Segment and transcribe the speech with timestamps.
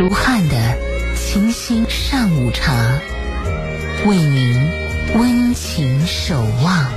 [0.00, 0.56] 卢汉的
[1.14, 2.72] 清新上午茶，
[4.06, 4.56] 为您
[5.14, 6.90] 温情守望。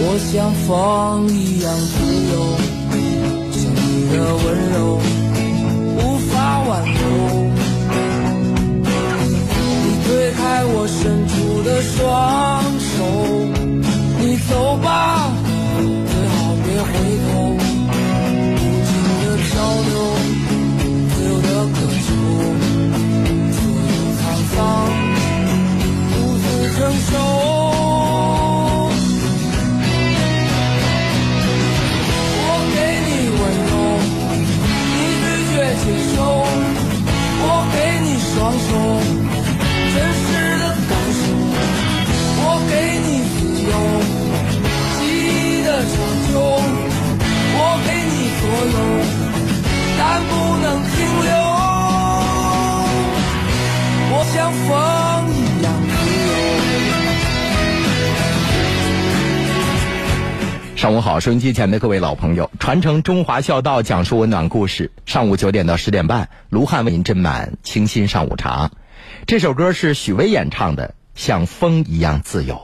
[0.00, 1.96] 我像风一样自
[2.30, 2.32] 由，
[3.50, 5.00] 像你的温柔
[54.48, 55.92] 像风一样自
[56.26, 56.32] 由。
[60.74, 64.90] 上午好，收音机前的各位老朋友，传承中华孝道，讲述温暖故事。
[65.04, 68.70] 上午九点到十点半，卢汉为您斟满清新上午茶。
[69.26, 72.54] 这首歌是许巍演唱的《像风一样自由》。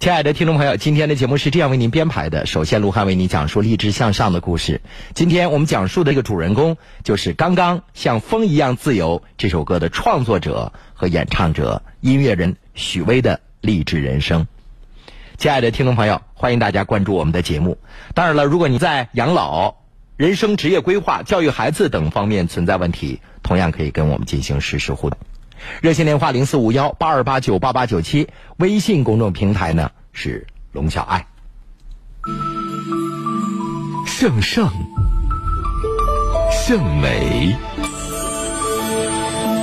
[0.00, 2.46] 亲爱的听众朋友，今天的节目是这样为您编排的。
[2.46, 4.82] 首先，卢汉为您讲述励志向上的故事。
[5.14, 14.46] 今天我们讲述的这个主人公，就是刚刚《像风一样自由》这首歌的创作者和演唱者音乐人许巍的励志人生。
[15.38, 17.78] 亲爱的听众朋友，欢迎大家关注我们的节目。
[18.14, 19.76] 当然了，如果你在养老、
[20.16, 25.18] 人生职业规划、教育孩子等方面存在问题，同样可以跟我们进行实时互动。
[25.80, 31.26] 热线电话零四五幺八二八九八八九七，微信公众平台呢是龙小爱。
[34.06, 34.72] 向上，
[36.50, 37.56] 向美，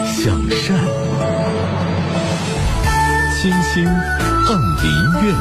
[0.06, 0.78] 向善，
[3.40, 4.92] 清新翰林
[5.24, 5.36] 院。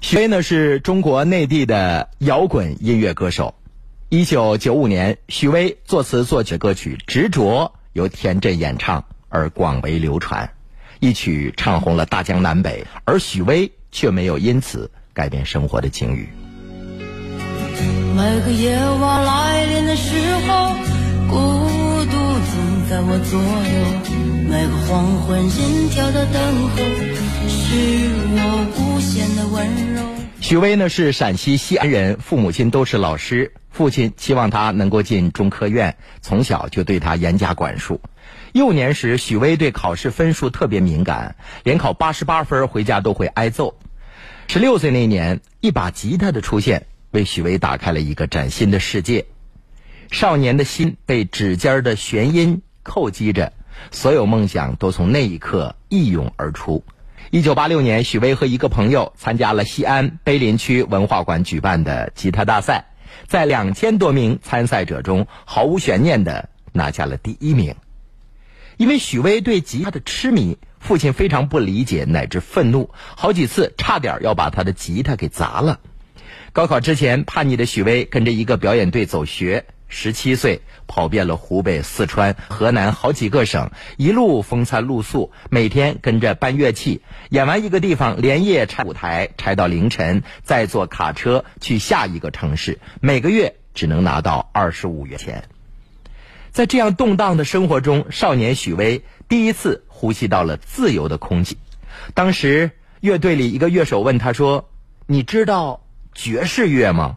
[0.00, 3.54] 许巍呢是中国内地的摇滚音乐歌手。
[4.08, 10.48] 一九九五年，许巍作词作曲歌曲《执着》由田震演唱而广为流传，
[11.00, 16.28] 一曲唱红了大江南北，而许巍却没有因此改变生活的境遇。
[18.14, 20.14] 每个夜晚来临的时
[20.46, 20.76] 候，
[21.28, 21.36] 孤
[22.04, 24.16] 独总在我左右。
[24.48, 26.76] 每个黄昏心跳的等候，
[27.48, 30.15] 是我无限的温柔。
[30.46, 38.00] 许巍呢是陕西西安人，父母亲都是老师，父亲期望他能够进中科院，从小就对他严加管束。
[38.52, 41.34] 幼年时，许巍对考试分数特别敏感，
[41.64, 43.76] 连考八十八分回家都会挨揍。
[44.46, 49.26] 十六岁那年，一把吉他的出现，为许巍打开了一个崭新的世界。
[50.12, 53.52] 少年的心被指尖的弦音叩击着，
[53.90, 56.84] 所有梦想都从那一刻一涌而出。
[57.36, 62.86] 一九八六年，许巍和一个朋友参加了西安碑林区文化馆举办的吉他大赛，
[63.26, 67.74] 在两千多名参赛者中毫无悬念的拿下了第一名。
[68.78, 75.80] 因为许巍对吉他的痴迷，父亲非常不理解乃至愤怒，好几次差点要把他的吉他给砸了。
[76.56, 79.66] 高考之前，叛逆的许巍跟着一个表演队走学。
[79.88, 95.44] 十七岁，跑遍了湖北、四川、河南好几个省，一路风餐露宿，每天跟着搬乐器，演完一个地方，连夜拆舞台，拆到凌晨，再坐卡车去下一个城市，每个月只能拿到二十五元钱。
[96.52, 101.58] 在这样动荡的生活中，少年许巍第一次呼吸到了自由的空气。
[102.14, 104.70] 当时，乐队里一个乐手问他说
[105.06, 105.82] ：“你知道
[106.16, 107.16] 爵士乐吗？”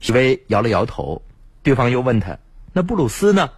[0.00, 1.22] 许巍摇了摇头。
[1.62, 2.38] 对方又问他
[2.74, 3.48] ：“那布鲁斯呢？”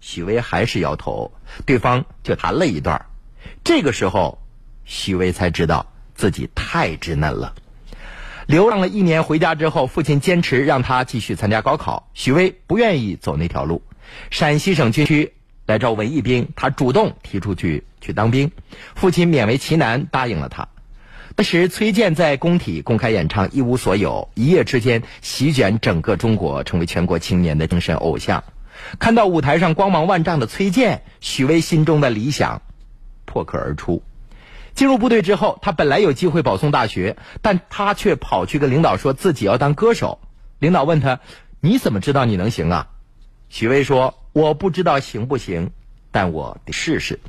[0.00, 1.32] 许巍还是摇头。
[1.66, 3.04] 对方就弹了一段。
[3.64, 4.40] 这个时候，
[4.84, 7.52] 许巍才知道自己太稚嫩了。
[8.46, 12.08] 流浪了一年，回家之后，父亲坚持让他继续参加高考。
[12.14, 13.82] 许巍不愿意走那条路。
[14.30, 15.34] 陕西省军区
[15.66, 18.52] 来招文艺兵，他主动提出去去当兵。
[18.94, 20.68] 父亲勉为其难答应了他。
[21.38, 28.42] 当时，崔健在工体公开演唱《一无所有》，一夜之间席卷整个中国，成为全国青年的精神偶像。
[28.98, 32.62] 看到舞台上光芒万丈的崔健，许巍心中的理想
[33.24, 34.02] 破壳而出。
[34.74, 40.18] 进入部队之后，他本来有机会保送大学，但他却跑去跟领导说自己要当歌手。
[40.58, 41.20] 领导问他
[41.62, 42.88] ：“你怎么知道你能行啊？”
[43.48, 45.70] 许巍说：“我不知道行不行，
[46.10, 47.20] 但我得试试。”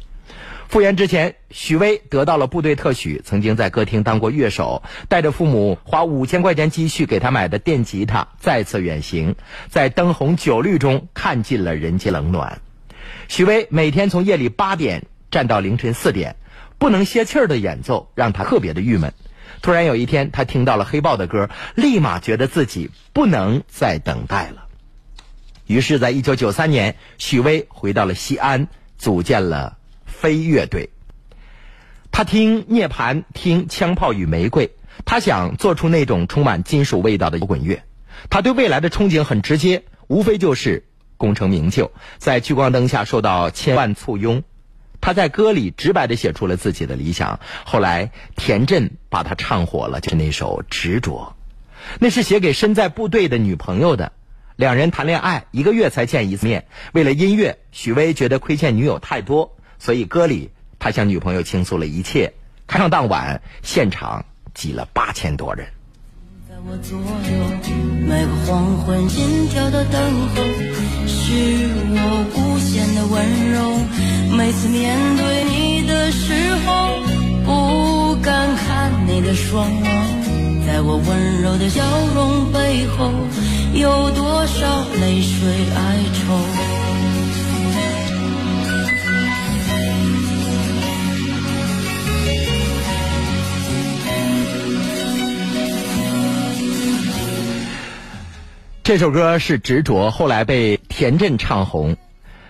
[0.70, 9.36] 复员之前，许巍得到了部队特许，曾经在歌厅当过乐手，带着父母花五千块钱积蓄给他买的电吉他，再次远行，
[9.68, 12.62] 在灯红酒绿中看尽了人间冷暖。
[13.28, 16.36] 许巍每天从夜里八点站到凌晨四点，
[16.78, 19.12] 不能歇气儿的演奏让他特别的郁闷。
[19.64, 24.68] 突然有一天，他听到了黑豹的歌，立马觉得自己不能再等待了。
[25.66, 28.68] 于是，在一九九三年，许巍回到了西安，
[29.00, 29.79] 组建了。
[30.20, 30.90] 飞乐队，
[32.12, 34.72] 他听涅槃，听枪炮与玫瑰，
[35.06, 37.84] 他想做出那种充满金属味道的摇滚乐。
[38.30, 40.84] 他对未来的憧憬很直接，无非就是
[41.16, 44.44] 功成名就，在聚光灯下受到千万簇拥。
[45.00, 47.40] 他在歌里直白的写出了自己的理想。
[47.64, 51.34] 后来田震把他唱火了，就是那首《执着》，
[52.02, 54.12] 那是写给身在部队的女朋友的。
[54.58, 59.56] 两人谈恋爱一个月才见一次面，为了音乐，许巍觉得亏欠女友太多。
[59.80, 62.34] 所以歌里，他向女朋友倾诉了一切。
[62.68, 65.66] 开唱当晚，现场挤了八千多人。
[66.48, 67.04] 在我左右，
[68.06, 70.00] 每个黄昏心跳的等
[70.36, 70.44] 候，
[71.08, 74.38] 是我无限的温柔。
[74.38, 77.00] 每次面对你的时候，
[77.46, 80.68] 不敢看你的双眸。
[80.68, 81.84] 在我温柔的笑
[82.14, 83.12] 容背后，
[83.74, 86.79] 有多少泪水哀愁？
[98.90, 101.96] 这首歌是执着，后来被田震唱红。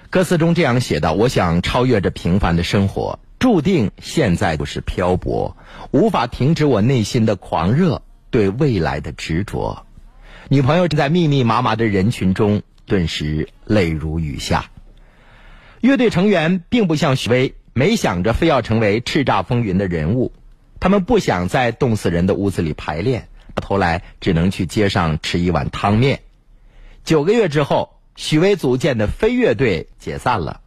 [0.10, 5.58] 歌词中这样写道：“我想超越这平凡的生活，注定现在就是漂泊，
[5.92, 9.86] 无法停止我内心的狂热，对未来的执着。”
[10.48, 14.72] 女朋友正在密密麻麻的人群中，顿时泪如雨下。
[15.82, 20.32] 乐队成员并不像许巍，没想着非要成为叱咤风云的人物，
[20.80, 26.22] 他们不想在冻死人的屋子里排练，到头来只能去街上吃一碗汤面。
[27.10, 30.62] 九个月之后，许巍组建的飞乐队解散了，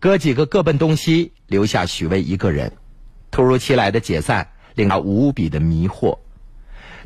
[0.00, 2.74] 哥几个各奔东西，留下许巍一个人。
[3.30, 6.18] 突如其来的解散令他无比的迷惑，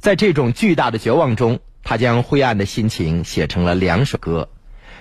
[0.00, 4.48] 在这种巨大的绝望中，他将灰暗的心情写成了两首歌，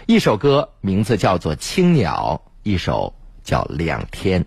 [0.05, 4.43] 一首歌名字叫做《青鸟》，一首叫《两天》。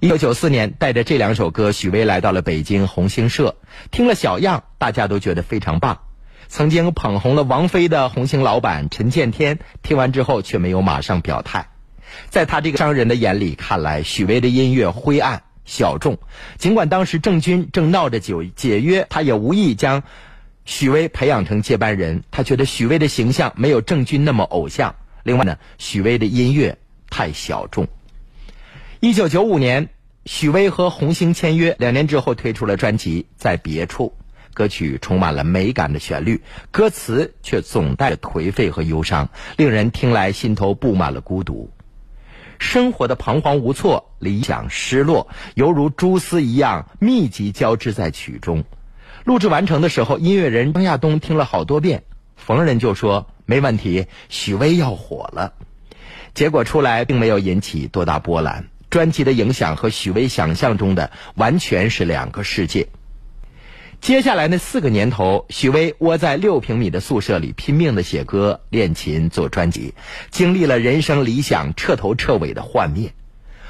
[0.00, 3.54] 一九九四年，带着这两首歌，许巍来到了北京红星社，
[3.92, 6.00] 听了小样，大家都觉得非常棒。
[6.48, 11.68] 曾经捧红了王菲的红星老板陈建天，听完之后却没有马上表态。
[12.30, 16.18] 在他这个商人的眼里，看来许巍的音乐灰暗小众。
[16.56, 20.02] 尽管当时郑钧正闹着解解约，他也无意将
[20.64, 22.22] 许巍培养成接班人。
[22.30, 24.94] 他觉得许巍的形象没有郑钧那么偶像。
[25.24, 26.78] 另外呢，许巍的音乐
[27.10, 27.88] 太小众。
[29.00, 29.88] 一九九五年，
[30.24, 34.14] 许巍和红星签约，两年之后推出了专辑《在别处》。
[34.56, 41.70] 歌曲充满了美感的旋律，歌词却总带着颓废和忧伤，令人听来心头布满了孤独。
[42.58, 48.64] 生活的彷徨无措，理想失落，犹如蛛丝一样密集交织在曲中。
[49.24, 52.04] 录制完成的时候，音乐人张亚东听了好多遍，
[52.34, 55.52] 逢人就说没问题，许巍要火了。
[56.32, 62.88] 结果出来并没有引起多大波澜，专辑的影响和许巍想象中的完全是两个世界。
[64.00, 69.94] 接下来那四个年头，许巍窝在六平米的宿舍里拼命的写歌、练琴、做专辑，
[70.30, 73.14] 经历了人生理想彻头彻尾的幻灭。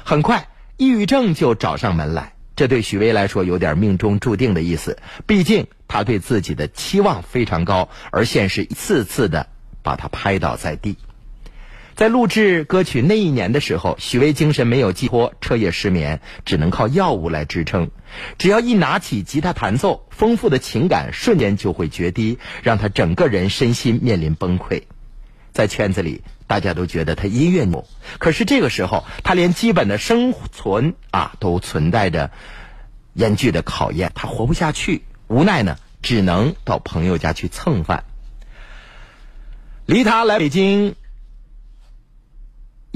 [0.03, 4.99] 很快，抑郁症就找上门来，这对许巍来说有点命中注定的意思。
[5.25, 9.47] 毕竟他对自己的期望非常高，而现实一次次的
[9.81, 10.97] 把他拍倒在地。
[11.97, 17.89] 在录制歌曲那一年的时候，许巍精神没有寄托，彻夜失眠，只能靠药物来支撑。
[18.37, 24.83] 只要一拿起吉他弹奏，丰富的情感瞬间就会决堤，让他整个人身心面临崩溃。
[25.51, 27.83] 在圈子里，大家都觉得他音乐牛，
[28.19, 32.29] 可是这个时候，他连基本的生存啊都存在着
[33.13, 38.03] 严峻的考验，他活不下去，无奈呢，只能到朋友家去蹭饭。
[39.87, 40.95] 离他来北京。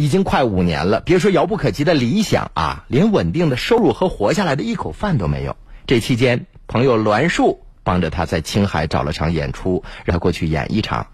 [0.01, 5.55] 已经快五年了，别说遥不可及的理想啊，连稳定的收入和活下来的一口饭都没有。
[5.86, 11.05] 这期间，朋友栾树帮着他在青海找了场演出，让他过去演一场。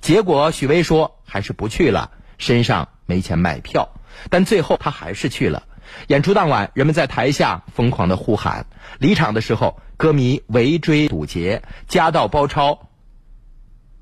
[0.00, 3.90] 结果许巍说还是不去了，身上没钱买票。
[4.30, 5.64] 但最后他还是去了。
[6.06, 8.64] 演出当晚，人们在台下疯狂的呼喊。
[8.98, 12.88] 离场的时候，歌迷围追堵截，夹道包抄，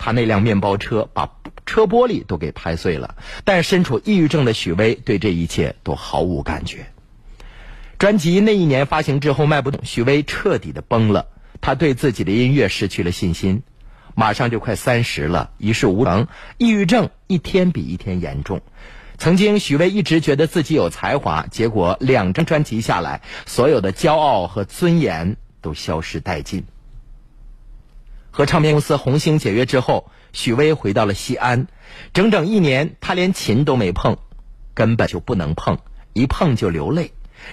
[0.00, 1.30] 他那辆面包车把
[1.66, 3.16] 车玻璃都给拍碎了。
[3.44, 6.86] 但身处抑郁症的许巍对这一切都毫无感觉。
[7.98, 11.26] 专辑那一年发行之后卖不动，许巍彻底的崩了，
[11.60, 13.62] 他对自己的音乐失去了信心。
[14.16, 16.26] 马上就快三十了，一事无成，
[16.56, 18.62] 抑郁症一天比一天严重。
[19.18, 26.64] 曾经许巍一直觉得自己有才华，结果两张专辑下来，所有的骄傲和尊严都消失殆尽。
[28.30, 31.66] 和唱片公司红星解约之后，许巍回到了西安，
[32.12, 34.18] 整整一年，他连琴都没碰，
[34.74, 35.78] 根本就不能碰，
[36.12, 37.12] 一碰就流泪。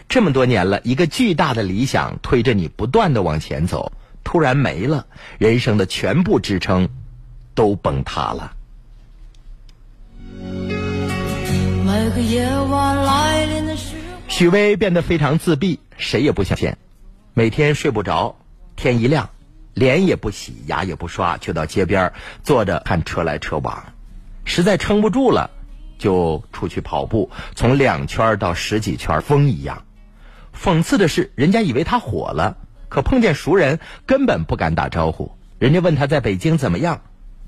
[0.09, 3.93] 这么多年了，一个巨大的理想推着你不断的往前走，
[4.23, 5.07] 突然没了，
[5.37, 6.89] 人生的全部支撑
[7.55, 8.53] 都崩塌了。
[11.85, 16.77] 每个夜晚来临的时候，许巍变得非常自闭，谁也不想见，
[17.33, 18.35] 每天睡不着，
[18.75, 19.29] 天一亮，
[19.77, 23.93] 脸也不洗，牙也不刷，就到街边坐着看车来车往，
[24.43, 25.51] 实在撑不住了，
[25.99, 29.83] 就出去跑步，从两圈到十几圈，风一样。
[30.51, 32.57] 讽刺的是，人家以为他火了，
[32.89, 35.37] 可碰见熟人根本不敢打招呼。
[35.59, 37.01] 人家问他在北京怎么样，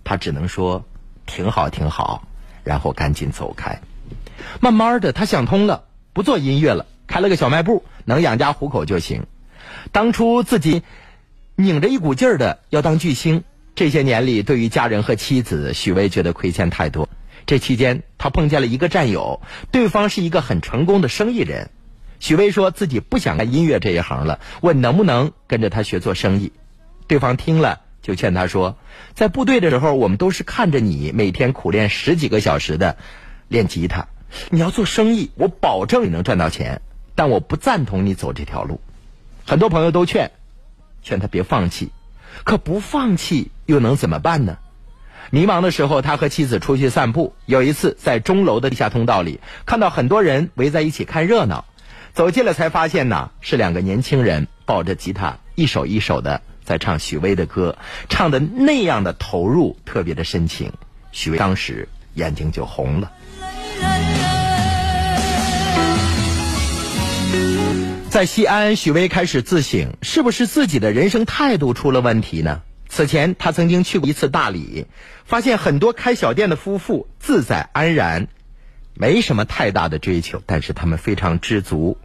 [0.03, 0.86] 他只能说
[1.25, 2.27] 挺好挺好，
[2.63, 3.81] 然后赶紧走开。
[4.59, 9.25] 慢慢的，他想通了，不做音乐了，开了个小卖部，能养家糊口就行。
[9.91, 10.83] 当初自己
[11.60, 13.44] 拧着一股劲儿的要当巨星，
[13.75, 17.10] 这些年里，对于家人和妻子，许巍觉得亏欠太多。
[17.46, 21.70] 这期间，他碰见了一个战友，对方是一个很成功的生意人。
[22.22, 26.54] 许巍说自己不想干音乐这一行了，问能不能跟着他学做生意。
[27.08, 28.78] 对方听了，就劝他说，
[29.13, 32.96] 在部队的时候，我们都是看着你每天苦练十几个小时的
[33.50, 34.08] 练吉他。
[34.50, 36.82] 你要做生意，我保证你能赚到钱，
[37.16, 38.80] 但我不赞同你走这条路。
[39.46, 40.32] 很多朋友都劝，
[41.01, 41.91] 劝他别放弃，
[42.44, 44.58] 可不放弃又能怎么办呢？
[45.32, 47.36] 迷茫的时候，他和妻子出去散步。
[47.46, 51.65] 有一次，在钟楼的地下通道里，看到很多人围在一起看热闹。
[52.13, 57.77] 走近了才发现呢，是两个年轻人抱着吉他，一首一首的在唱许巍的歌，
[58.10, 60.74] 唱的那样的投入，特别的深情。
[61.12, 63.12] 许巍当时眼睛就红了。
[68.10, 72.63] 在西安，许巍开始自省，是不是自己的人生态度出了问题呢？
[72.89, 74.88] 此前他曾经去过一次大理，
[75.25, 78.28] 发现很多开小店的夫妇自在安然，
[78.96, 82.00] 没什么太大的追求，但是他们非常知足。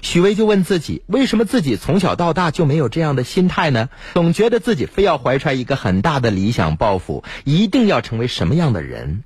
[0.00, 3.90] 许巍就问自己，为什么自己从小到大就没有这样的心态呢？
[4.14, 9.22] 总觉得自己非要怀揣一个很大的理想抱负，一定要成为什么样的人？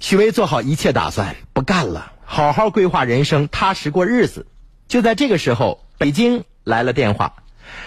[0.00, 4.46] 许巍做好一切打算，不干了，好好规划人生，踏实过日子。
[4.88, 7.34] 就在这个时候，北京来了电话。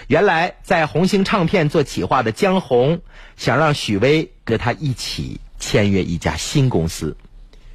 [0.08, 3.02] 原来在红星唱片做企划的江红，
[3.38, 7.16] 想让许巍跟他一起签约一家新公司。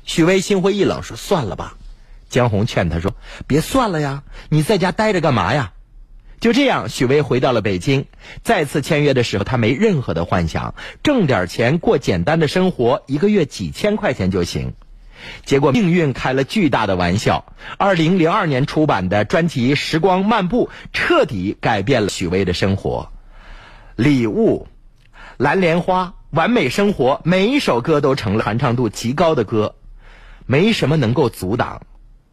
[0.04, 1.76] 许巍心灰意冷，说：“算了吧。”
[2.28, 3.14] 江红劝他说
[3.46, 5.72] ：“别算了呀，你在家待着干嘛呀？”
[6.40, 8.06] 就这样，许巍回到了北京。
[8.42, 10.74] 再次签约的时候，他没任何的幻想，
[11.04, 14.74] 挣点钱过简单的生活，一个月几千块钱就行。
[15.44, 17.44] 结果命运开了巨大的玩笑。
[17.78, 23.10] 二零零二年出版的专辑《时光漫步》彻底改变了许巍的生活。
[23.96, 24.66] 礼物、
[25.36, 29.74] 蓝莲花、完美生活，每一首歌都成了传唱度极高的歌。
[30.46, 31.82] 没什么能够阻挡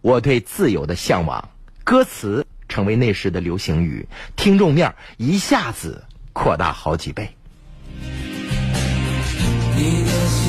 [0.02, 1.50] 我对自由的向往。
[1.84, 7.36] 歌词成为那时的流行语，听众面一下子扩大好几倍。
[9.76, 10.49] 你的心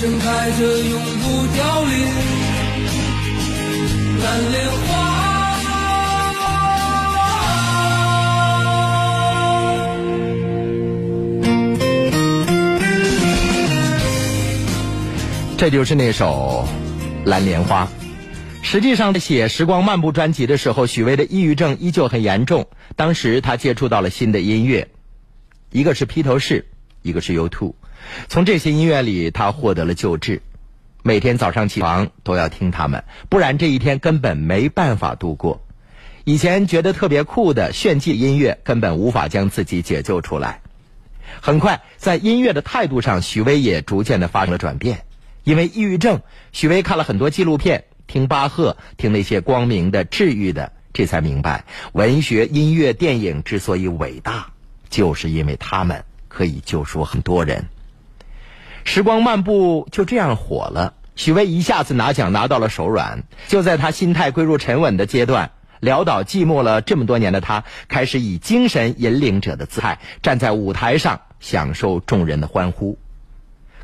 [0.00, 1.90] 盛开着永不凋零
[4.22, 4.86] 蓝莲花。
[15.56, 16.68] 这就是那首
[17.28, 17.86] 《蓝莲花》。
[18.62, 22.68] 实际上，写《时光漫步》专辑的时候，许巍的抑郁症依旧很严重。
[22.94, 24.86] 当时他接触到了新的音乐，
[25.72, 26.66] 一个是披头士，
[27.02, 27.74] 一个是 U Two。
[28.28, 30.42] 从这些音乐里，他获得了救治。
[31.02, 35.62] 每天早上起床都要听他们，不然这一天根本没办法度过。
[36.24, 40.60] 以前觉得特别酷的炫技音乐，根本无法将自己解救出来。
[41.40, 45.04] 很快，在音乐的态度上，许巍也逐渐的发生了转变。
[45.44, 46.20] 因为抑郁症，
[46.52, 54.50] 许巍看了很多纪录片，听巴赫，听那些光明的、治愈的，这才明白，文学、音乐、电影之所以伟大，
[54.90, 57.66] 就是因为他们可以救赎很多人。
[58.90, 63.22] 时光漫步就这样火了，许巍一下子拿奖拿到了手软。
[63.46, 65.50] 就在他心态归入沉稳的阶段。
[65.82, 72.98] 潦倒寂寞了这么多年的他，开始以精神引领者的姿态站在舞台上，享受众人的欢呼。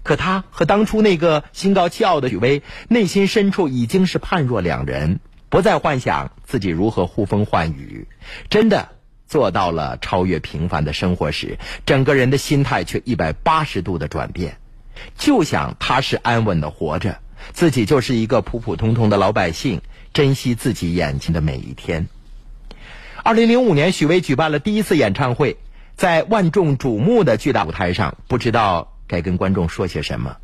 [0.02, 5.20] 可他和当初那个心高气傲的许巍，内心深处已经是判若两人，
[5.50, 8.08] 不再幻想自己如何呼风唤雨。
[8.48, 8.88] 真的
[9.26, 14.56] 做到了超越平凡的生活时，整个人的心态却一百八十度的转变，
[15.16, 17.18] 就想踏实安稳的活着，
[17.52, 19.80] 自己就是一个普普通通的老百姓。
[20.12, 22.06] 珍惜自己眼前的每一天。
[23.24, 25.56] 二零零五年，许巍举办了第一次演唱会，
[25.96, 30.36] 在万众瞩目的巨大舞台上，不知道该跟观众说些什么。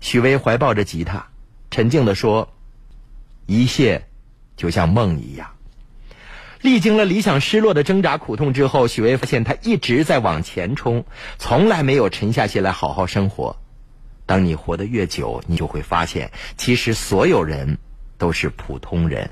[0.00, 1.28] 许巍怀抱着吉他，
[1.70, 2.52] 沉静的说
[3.48, 4.04] ：“一切
[4.58, 5.52] 就像梦一样。”
[6.60, 11.06] 历经了理想失落的挣扎苦痛之后，许巍发现他一直在往前冲，
[11.38, 13.56] 从来没有沉下心来好好生活。
[14.28, 17.78] 当你活得越久，你就会发现，其实所有人。
[18.18, 19.30] 都是普通人。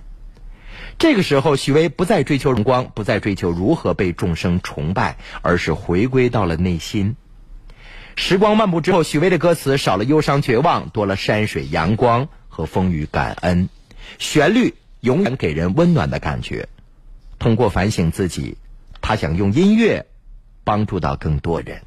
[0.96, 7.16] 这个时候，许巍不再追求荣光，不再追求如何被众生崇拜，而是回归到了内心。
[8.14, 13.68] 时光漫步之后，许巍的歌词少了忧伤绝望，多了山水阳光和风雨感恩。
[14.20, 16.68] 旋律永远给人温暖的感觉。
[17.40, 18.56] 通过反省自己，
[19.00, 20.06] 他想用音乐
[20.62, 21.82] 帮助到更多人。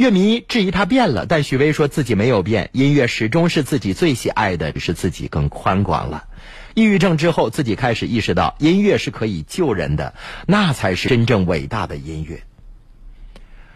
[0.00, 6.24] 乐迷质疑他变了，但许巍说自己没有变，音乐始终是自己最喜爱的，只是自己更宽广了。
[6.72, 10.14] 抑郁症之后，自己开始意识到音乐是可以救人的，
[10.46, 12.42] 那才是真正伟大的音乐。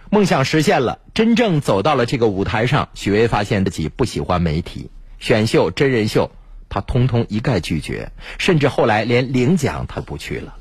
[0.09, 6.31] 梦想实现了，真正走到了这个舞台上，许巍发现自己不喜欢媒体、选秀、真人秀，
[6.71, 10.57] 他通通一概拒绝，甚至后来连领奖他不去了。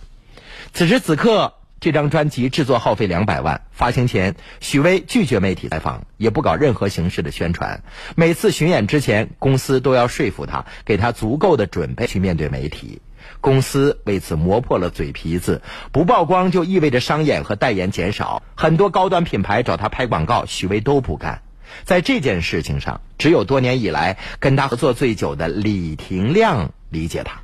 [0.73, 1.53] 此时此刻。
[1.83, 7.83] 这张专辑制作耗费两百万，发行前许巍拒绝媒体采访，也不搞任何形式的宣传。
[8.15, 13.01] 每次巡演之前，公司都要说服他，给他足够的准备去面对媒体。
[13.41, 18.41] 公司为此磨破了嘴皮子，不曝光就意味着商演和代言减少。
[18.55, 21.41] 很多高端品牌找他拍广告，许巍都不干。
[21.83, 27.41] 在这件事情上，只有多年以来跟他合作最久的李廷亮理解他。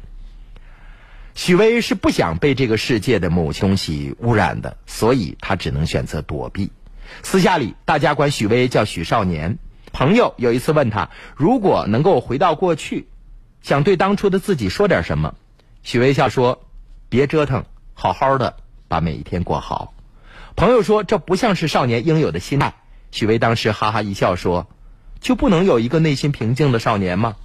[1.40, 6.70] 许巍是不想被这个世界的某些东西污染的，所以他只能选择躲避。
[7.24, 9.58] 私下里，大家管许巍叫许少年。
[9.94, 13.08] 朋友有一次问他，如果能够回到过去，
[13.62, 15.34] 想对当初的自己说点什么？
[15.82, 16.68] 许巍笑说
[17.08, 18.58] ：“别折腾，好好的
[18.90, 19.94] 把每一天过好。”
[20.58, 22.74] 朋友说：“这不像是少年应有的心态。”
[23.12, 24.68] 许巍当时哈哈一笑说
[25.22, 27.38] ：“就不能有一个内心平静的少年吗？”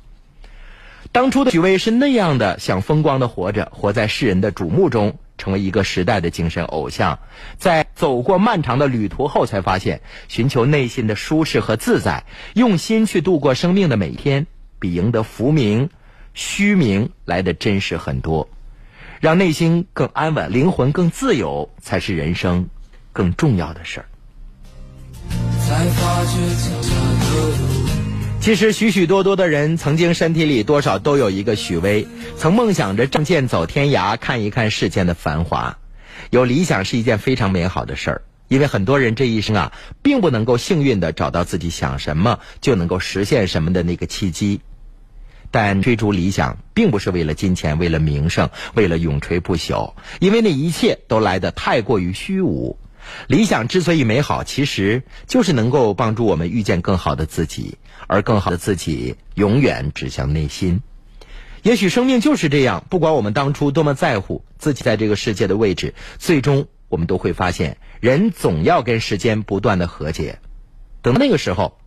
[1.12, 7.18] 当初的许巍是那样的想风光的活着，活在世人的瞩目中，成为一个时代的精神偶像。
[7.56, 14.46] 在走过漫长的旅途后，才发现寻求内心的舒适和自在，用心去度过生命的每一天，
[14.78, 15.90] 比赢得浮名、
[16.32, 18.48] 虚名来的真实很多。
[19.20, 22.68] 让内心更安稳，灵魂更自由，才是人生
[23.12, 24.06] 更重要的事儿。
[25.60, 26.36] 才发觉
[28.44, 35.78] 其实，许许多多的人曾经身体里多少都有一个许巍，曾梦想着仗剑走天涯，看一看世间的繁华。
[36.28, 44.60] 有理想是一件非常美好的事儿，因为很多人这一生啊，并不能够幸运的找到自己想什么就能够实现什么的那个契机。
[45.50, 52.78] 但追逐理想，并不是为了金钱，为了名声，为了永垂不朽，因为那一切都来得太过于虚无。
[53.26, 60.80] 理想之所以美好，其实就是能够帮助我们遇见更好的自己，而更好的自己永远指向内心。
[61.62, 70.40] 也许生命就是这样，不管我们当初多么在乎自己在这个世界的位置，最终我们都会发现，人总要跟时间不断的和解。
[71.00, 71.78] 等到那个时候，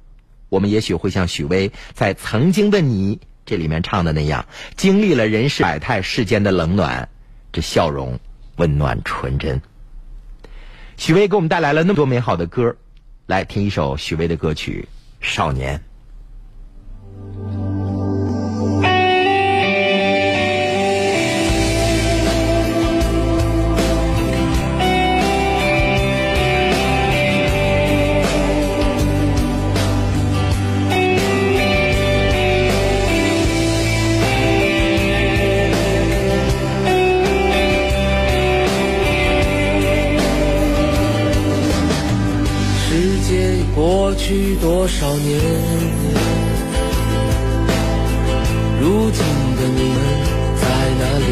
[0.49, 7.09] 我们也许会像许巍在《曾经的你》这里面唱的那样，经历了人世百态、世间的冷暖，
[7.51, 8.19] 这笑容
[8.55, 9.61] 温暖纯真。
[10.97, 12.77] 许巍给我们带来了那么多美好的歌，
[13.27, 14.87] 来听一首许巍的歌曲
[15.23, 15.77] 《少年》。
[44.17, 45.39] 去多少年？
[48.81, 49.23] 如今
[49.55, 49.99] 的你们
[50.61, 50.63] 在
[50.99, 51.29] 哪里？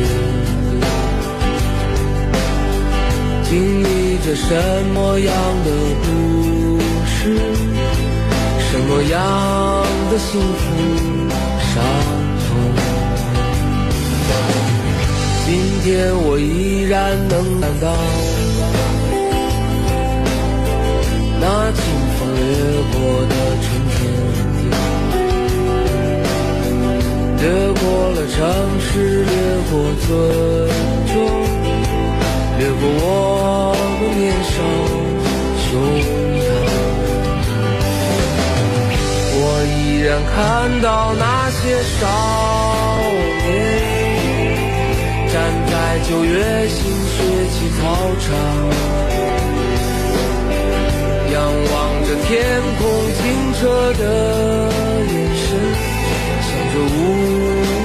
[3.44, 3.86] 经历
[4.20, 4.50] 着什
[4.94, 5.30] 么样
[5.66, 5.70] 的
[6.04, 6.08] 故
[7.06, 7.18] 事？
[8.72, 9.16] 什么样
[10.12, 10.64] 的幸福
[11.60, 11.74] 伤
[12.42, 12.48] 痛？
[15.46, 15.50] 今
[15.84, 15.90] 天
[16.28, 16.94] 我依然
[17.28, 17.86] 能感到
[21.40, 22.05] 那清风掠
[22.92, 22.96] 过
[23.26, 23.98] 的春天，
[27.40, 27.44] 掠
[27.74, 28.38] 过了城
[28.80, 28.90] 市，
[29.26, 29.32] 掠
[29.70, 29.74] 过
[30.06, 30.08] 尊
[31.08, 31.14] 重，
[32.58, 33.04] 掠过我
[34.00, 34.56] 们年少
[35.62, 35.68] 胸
[36.00, 36.04] 膛。
[39.38, 39.70] 我依
[40.02, 40.36] 然看
[40.82, 40.86] 到
[41.18, 41.62] 那些
[42.00, 42.02] 少
[43.46, 43.54] 年。
[45.28, 45.36] 站
[45.68, 45.74] 在
[46.08, 46.32] 九月
[46.70, 46.80] 新
[47.12, 47.14] 学
[47.52, 47.84] 期操
[48.22, 48.26] 场，
[52.28, 52.34] 天
[52.80, 52.84] 空
[53.14, 54.02] 清澈的
[55.14, 55.48] 眼神，
[56.42, 56.98] 向着无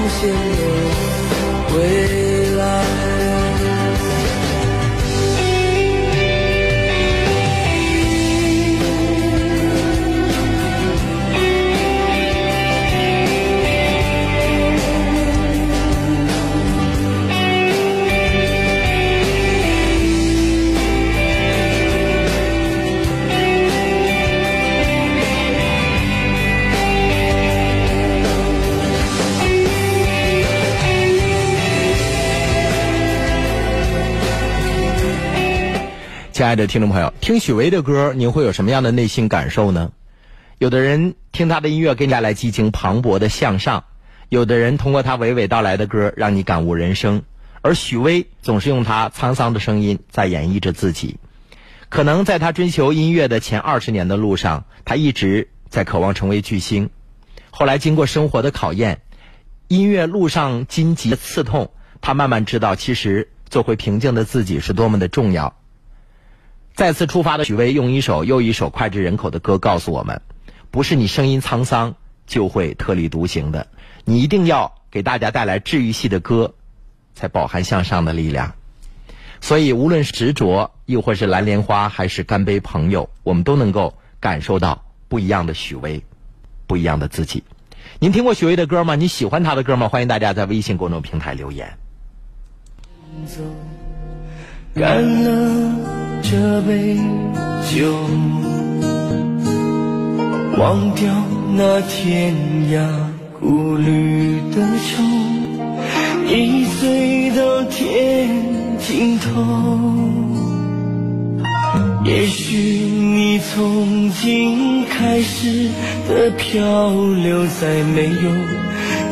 [0.08, 0.18] 限
[0.56, 0.60] 的
[1.76, 2.19] 未来。
[36.40, 39.92] 亲爱的听众朋友，听许巍的歌，您会有什么样的内心感受呢？
[40.56, 43.84] 有的人听他的音乐，给你带来激情磅礴的向上；
[44.30, 47.24] 有的人通过他娓娓道来的歌，让你感悟人生。
[47.60, 51.18] 而许巍总是用他沧桑的声音在演绎着自己。
[51.90, 56.88] 可能在他追求音乐的前二十年的路上，他一直在渴望成为巨星。
[57.50, 59.02] 后来经过生活的考验，
[59.68, 65.59] 音乐路上荆棘刺痛，他慢慢知道，其实做回平静的自己是多么的重要。
[66.80, 70.22] 再次出发的许巍，用一首又一首脍炙人口的歌告诉我们：
[70.70, 71.94] 不是你声音沧桑
[72.26, 73.66] 就会特立独行的，
[74.06, 76.54] 你一定要给大家带来治愈系的歌，
[77.14, 78.54] 才饱含向上的力量。
[79.42, 86.02] 所以，无论执着，又或是蓝莲花，还是干杯朋友，我们都能够感受到不一样的许巍，
[86.66, 87.44] 不一样的自己。
[87.98, 88.94] 您听过许巍的歌吗？
[88.94, 89.88] 你喜欢他的歌吗？
[89.90, 91.76] 欢迎大家在微信公众平台留言。
[93.26, 93.42] 走，
[94.74, 96.96] 干了这杯
[97.74, 97.92] 酒，
[100.56, 101.12] 忘掉
[101.56, 102.32] 那天
[102.70, 102.86] 涯
[103.40, 105.02] 孤旅的愁，
[106.28, 108.28] 一醉到天
[108.78, 109.28] 尽头。
[112.04, 115.68] 也许你从今开始
[116.08, 116.92] 的漂
[117.24, 118.30] 流，在没有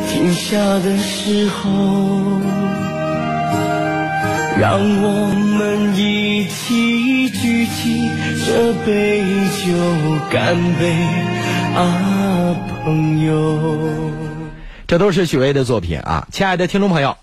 [0.07, 2.58] 停下的时候。
[4.59, 8.11] 让我们一起举起
[8.45, 9.73] 这杯酒，
[10.29, 10.91] 干杯
[11.77, 14.11] 啊，朋友！
[14.85, 17.15] 这都是许巍的作品啊，亲爱的听众朋友，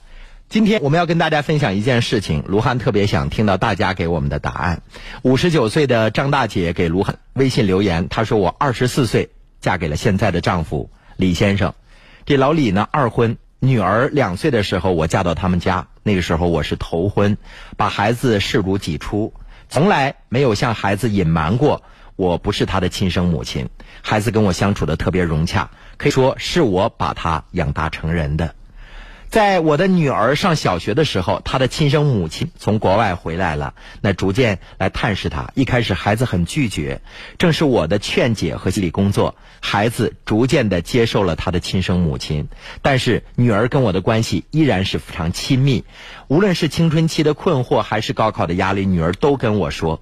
[0.48, 4.80] 今天我们要跟大家分享一件事情，卢汉特别想听到大家给我们的答案。
[5.20, 9.28] 五十九岁的张大姐给卢汉微信留言，她说：“我二十四岁
[9.60, 11.74] 嫁给了现在的丈夫李先生，
[12.24, 15.88] 这老李呢二婚。”女儿两岁的时候，我嫁到他们家。
[16.06, 17.36] 那个时候我是头婚，
[17.76, 19.34] 把孩子视如己出，
[19.68, 21.82] 从来没有向孩子隐瞒过
[22.14, 23.68] 我不是他的亲生母亲。
[24.02, 28.54] 孩子跟我相处的特别融洽，可以说是我把他养大成人的。
[29.28, 35.50] 在我的女儿上小学的时候，她的亲生母亲从国外回来了，那逐渐来探视她。
[35.54, 37.02] 一开始孩子很拒绝，
[37.36, 42.48] 正是我的劝解和心理工作，孩子逐渐的接受了他的亲生母亲。
[42.82, 45.84] 但是女儿跟我的关系依然是非常亲密，
[46.28, 50.00] 无论是青春期的困惑还是高考的压力，女儿都跟我说，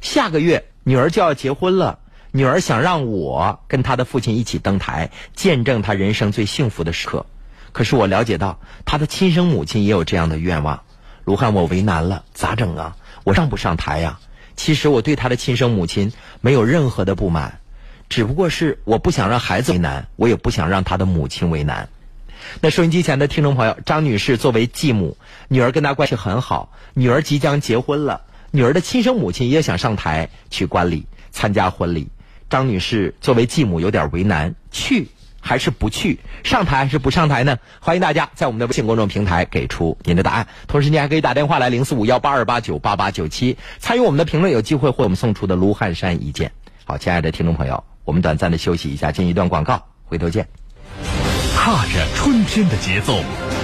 [0.00, 1.98] 下个月女儿就要结婚了，
[2.30, 7.26] 女儿想让我跟她的父亲一起登台，见证她人生最幸福的时刻。
[7.74, 10.84] 可是我了解到，他的亲生母亲也有这样的愿望。
[11.24, 12.96] 卢汉，我为难了，咋整啊？
[13.24, 14.20] 我上不上台呀？
[14.54, 17.58] 其实我对他的亲生母亲没有任何的不满，
[18.08, 21.88] 只不过是我不想让孩子为难，我也不想让他的母亲为难。
[22.60, 25.16] 那收音机前的听众朋友，张女士作为继母，
[25.48, 28.20] 女儿跟她关系很好，女儿即将结婚了，
[28.52, 32.08] 女儿的亲生母亲也想上台去观礼、参加婚礼。
[32.48, 35.08] 张女士作为继母有点为难，去。
[35.44, 37.58] 还是不去上台还是不上台呢？
[37.80, 40.48] 欢迎大家在我们的微信公众平台给出您的答案。
[40.66, 46.52] 同时，您还可以打电话来零四五幺八二八九八八九七参与我们的评论，有机会获我们送出的卢汉山一件。
[46.86, 50.48] 好，亲爱的听众朋友，我们短暂的休息一下，进一段广告，回头见。
[51.54, 53.22] 踏着春天的节奏，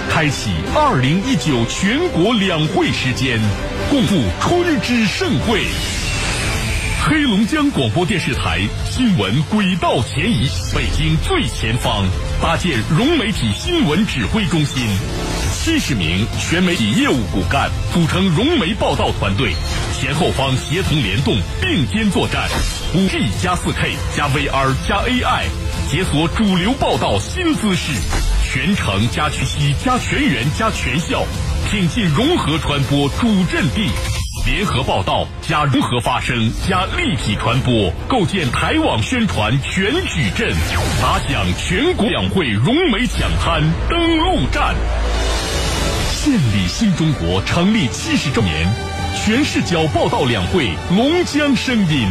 [0.09, 3.39] 开启二零一九全国两会时间，
[3.89, 5.65] 共赴春之盛会。
[7.03, 12.05] 黑龙江广播电视台新闻轨道前移，北京最前方，
[12.39, 14.87] 搭建融媒体新闻指挥中心。
[15.51, 19.51] 七十名全媒体业务骨干组成融媒报道团队，
[19.99, 22.47] 前后方协同联动，并肩作战。
[22.93, 25.45] 五 G 加四 K 加 VR 加 AI，
[25.89, 27.93] 解锁主流报道新姿势。
[28.47, 31.25] 全程加全息加全员加全校，
[31.71, 33.89] 挺进融合传播主阵地。
[34.43, 40.51] 联合报道加融合发声加立体传播，构建台网宣传全矩阵，
[40.99, 44.75] 打响全国两会融媒抢滩登陆战。
[46.11, 48.67] 献礼新中国成立七十周年，
[49.15, 52.07] 全视角报道两会龙江声音。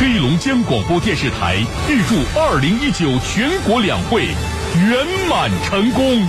[0.00, 1.56] 黑龙江广播电视台
[1.90, 6.26] 预祝二零一九全国两会圆满成功。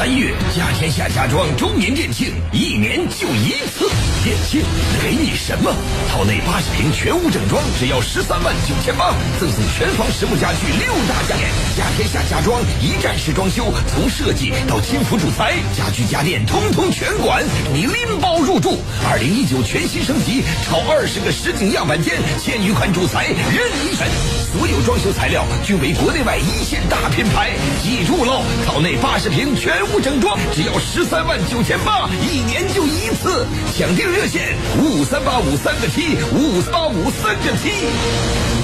[0.00, 3.84] 三月家天下家装周年店庆，一年就一次。
[4.24, 4.62] 店庆
[5.02, 5.70] 给你什么？
[6.08, 11.50] 套内八十平全屋整装，只要十三万九千八，赠送全房实木家具六大家电。
[11.76, 18.78] 家天下家装一站式装修，从设计到轻辅主材，家具家电通通全管，你拎包入住。
[19.06, 24.08] 二零一九全新升级，超二十个实景样板间，千余款主材任你选，
[24.52, 27.52] 所有装修材料均为国内外一线大品牌。
[27.82, 34.10] 记住喽，套内八十平全不整装，只要十三万九千八，一年就一次，抢订。
[34.10, 38.59] 热线五五三八五三个七五五八五三个七。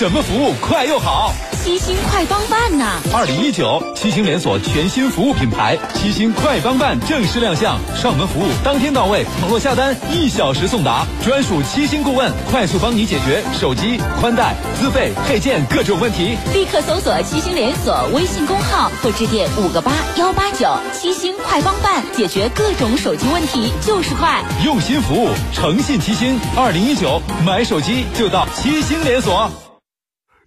[0.00, 1.30] 什么服务快又好？
[1.62, 2.98] 七星快帮办呐！
[3.12, 16.34] 二零一九七星连锁全新服务品牌七星快帮办正式亮相，上门服务当天到位，网络下单一小时送达，专属七星顾问快速帮你解决手机、宽带、资费、配件各种问题。
[16.54, 20.66] 立刻搜索七星连锁微信公号或致电五个八幺八九，
[20.98, 26.40] 七星快帮办解决各种手机问题就是快，用心服务，诚信七星。
[26.56, 29.50] 二零一九买手机就到七星连锁。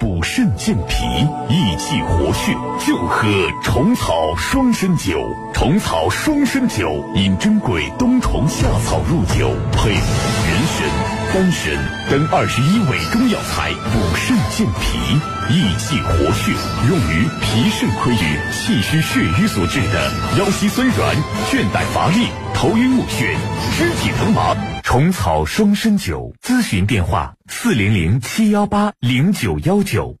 [0.00, 1.04] 补肾健脾、
[1.50, 3.28] 益气活血，就喝
[3.62, 5.20] 虫草双参酒。
[5.52, 10.88] 虫草双参酒因珍贵冬虫夏草入酒，配人参、
[11.34, 11.74] 丹参
[12.10, 14.98] 等二十一味中药材，补肾健脾、
[15.54, 16.50] 益气活血，
[16.88, 21.14] 用于脾肾亏虚、气虚血瘀所致的腰膝酸软、
[21.50, 23.36] 倦怠乏力、头晕目眩、
[23.76, 24.56] 肢体疼麻。
[24.90, 30.16] 虫草双参酒，咨询电话：四零零七幺八零九幺九。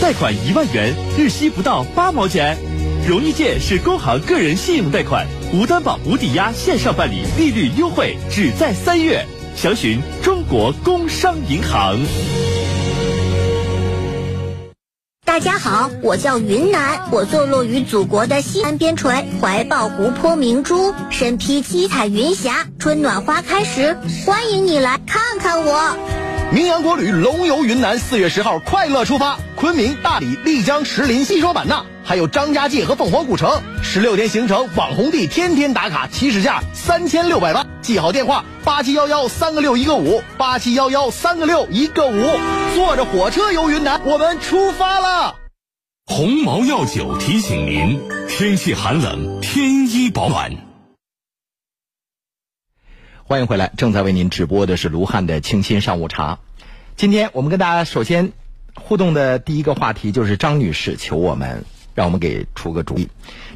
[0.00, 2.56] 贷款一万元，日息不到八毛钱。
[3.08, 9.26] 容易借是工行个人信用贷款，无担保、无抵押，线上办理，利率优惠，只在三月。
[9.56, 11.98] 详询中国工商银行。
[15.36, 22.66] 大家好，我叫云南，我坐落于祖国的西南边陲，怀抱湖泊明珠，身披七彩云霞。
[22.78, 25.94] 春暖花开时，欢迎你来看看我。
[26.50, 37.66] 名扬国旅龙游云南，四月十号快乐出发，昆明、大理、丽江、石林、西双版纳，还有张家界和凤凰古城，十六天行程，网红地，天天打卡，起始价三千六百八。
[37.86, 42.20] 记好电话：八七幺幺三个六一个五，八七幺幺三个六一个五。
[42.74, 45.36] 坐着火车游云南，我们出发了。
[46.04, 50.50] 鸿茅药酒提醒您：天气寒冷，添衣保暖。
[53.22, 56.40] 欢迎回来，正在为您直播的是卢汉的清新上午茶。
[56.96, 58.32] 今天我们跟大家首先
[58.74, 61.64] 互动的第一个话题就是张女士求我们，
[61.96, 63.08] 让我们给出个主意。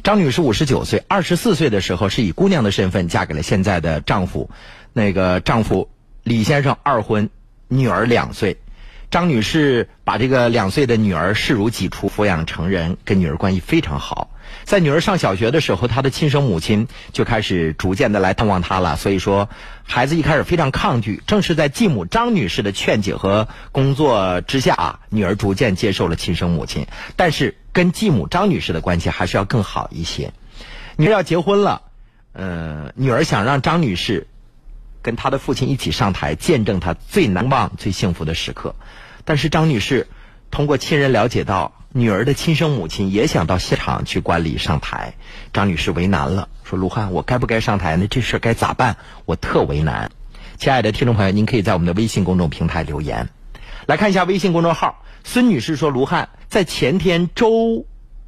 [0.03, 4.49] 张女士五十九岁，二十四岁的时候是以姑娘的身份嫁给了现在的丈夫，
[4.91, 5.89] 那个丈夫
[6.23, 7.29] 李先生二婚，
[7.69, 8.57] 女儿两岁。
[9.11, 14.31] 张女士把这个两岁的女儿视如己出，抚养成人，跟女儿关系非常好。
[14.63, 18.95] 在女儿上小学的时候，她的亲生母亲就开始逐渐的来探望她了。
[18.95, 19.49] 所以说，
[19.83, 21.21] 孩子一开始非常抗拒。
[21.27, 26.87] 正是在继母张女士的劝解和工作之下啊，女儿逐渐接受了亲生母亲。
[27.15, 30.31] 但是跟继母张女士的关系还是要更好一些。
[30.97, 31.81] 女儿要结婚了，
[32.33, 34.27] 呃，女儿想让张女士
[35.01, 38.75] 跟她的父亲一起上台，见证她最难忘、最幸福的时刻。
[39.25, 40.07] 但是张女士
[40.51, 45.15] 通过亲人了解到，女儿的亲生母亲也想到现场去观礼上台，
[45.51, 48.07] 张女士为难了，说：“卢汉，我该不该上台呢？
[48.09, 48.95] 这事该咋办？
[49.25, 50.09] 我特为难。”
[50.57, 53.27] 亲爱的听众朋友，您可以在我们的微信公众平台留言，
[53.87, 55.03] 来看一下微信公众号。
[55.25, 57.85] 孙女士说：“卢汉，在前天周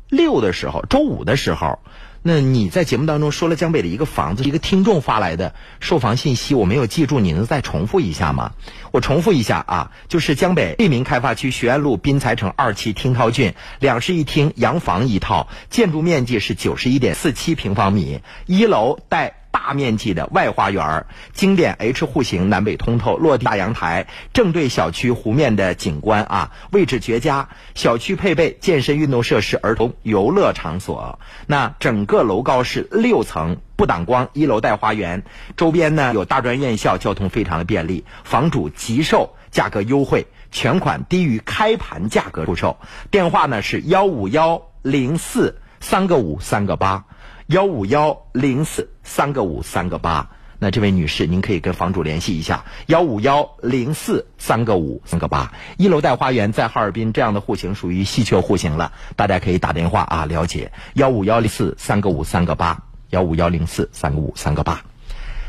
[0.09, 1.79] 六的时候，周五的时候。”
[2.25, 8.53] 那你在节目当中说了江北的一个房子，一个听众发来的售房信息，我没有记住，你能再重复一下吗？
[8.93, 19.39] 我重复一下啊，就是江北利民开发区学院路滨才城二期听涛郡两室一厅洋房一套，建筑面积是九十一点四七平方米，一楼带。
[19.53, 27.49] 大面积的外花园，经典 H 户型，南北通透，落地大阳台，正对小区湖面的景观啊，位置绝佳。
[27.75, 31.19] 小区配备健身运动设施、儿童游乐场所。
[31.45, 35.25] 那整个楼高是六层，不挡光，一楼带花园，
[35.57, 38.05] 周边呢有大专院校，交通非常的便利。
[38.23, 42.77] 房主急售，价格优惠，全款低于开盘价格出售。
[43.11, 47.03] 电话呢是幺五幺零四三个五三个八。
[47.47, 52.63] 幺五幺零四三个五三个八，那这位女士，您可以跟房主联系一下。
[52.85, 60.71] 幺五幺零四三个五三个八，一楼带花园，在哈尔滨这样的户型属于稀缺户型了，大家可以打电话啊了解。
[60.93, 64.83] 幺五幺零四三个五三个八，幺五幺零四三个五三个八。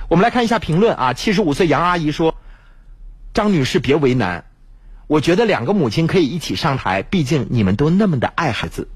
[0.09, 2.37] 我们来看一下评论啊，七十五岁杨阿姨说
[3.33, 4.45] ：“张女士别为难，
[5.07, 8.87] 我觉得两个母亲可以一起上台，毕竟你们都那么的爱孩子。”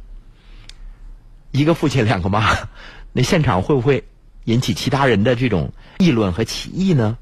[1.51, 2.69] 一个父亲两个妈，
[3.15, 4.05] 那现场会不会
[4.45, 7.17] 引起其他人的这种议论和歧义呢？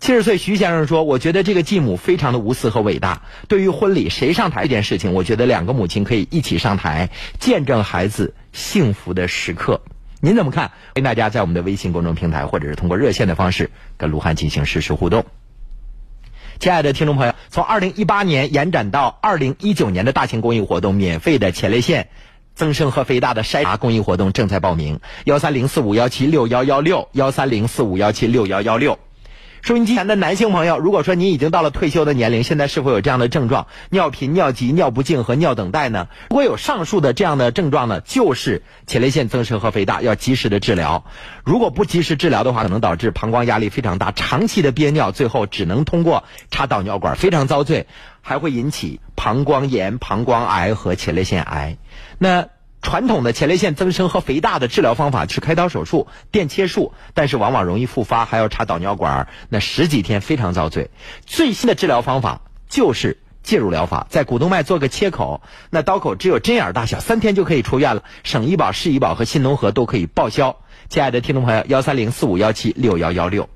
[0.00, 3.22] 七十岁徐先生说：“我觉得这个继母非常的无私和伟大。
[3.46, 9.80] 对于婚礼谁上台这件事情，我觉得两个母亲可以一起上台，见证孩子幸福的时刻。
[10.20, 10.70] 您怎么看？
[10.70, 15.24] 欢迎大家在我们的微信公众平台或者是通过热线的方式跟卢汉进行实时互动。
[16.58, 22.08] 亲爱的听众朋友，从二零一八年延展到二零一九年的大型公益活动，免费的前列腺。”
[22.56, 28.98] 增生和肥大的筛查公益活动正在报名，幺三零四五幺七六幺幺六，幺三零四五幺七六幺幺六。
[29.62, 33.66] 收音机前的男性朋友，如果说您已经到了退休的年龄，现在是否有这样的症状？
[33.90, 36.08] 尿频、尿急、尿不尽和尿等待呢？
[36.30, 41.04] 如果有上述的这样的症状呢，就是前列腺增生和肥大，要及时的治疗。
[41.44, 47.86] 如果不及时治疗的话，可能导致膀胱压力非常大，长期的憋尿，最后只能通过插导尿管，非常遭罪，
[48.22, 51.78] 还会引起膀胱炎、膀胱癌和前列腺癌。
[52.18, 52.48] 那
[52.80, 60.90] 传统的前列腺增生和肥大的治疗方法是开刀手术、电切术，但是往往容易复发，还要插导尿管，那十几天非常遭罪。
[61.26, 70.56] 最新的治疗方法就是介入疗法，在股动脉做个切口，那刀口只有针眼大小，三天就可以出院了，省医保、市医保和新农合都可以报销。
[70.88, 73.48] 亲爱的听众朋友，幺三零四五幺七六幺幺六。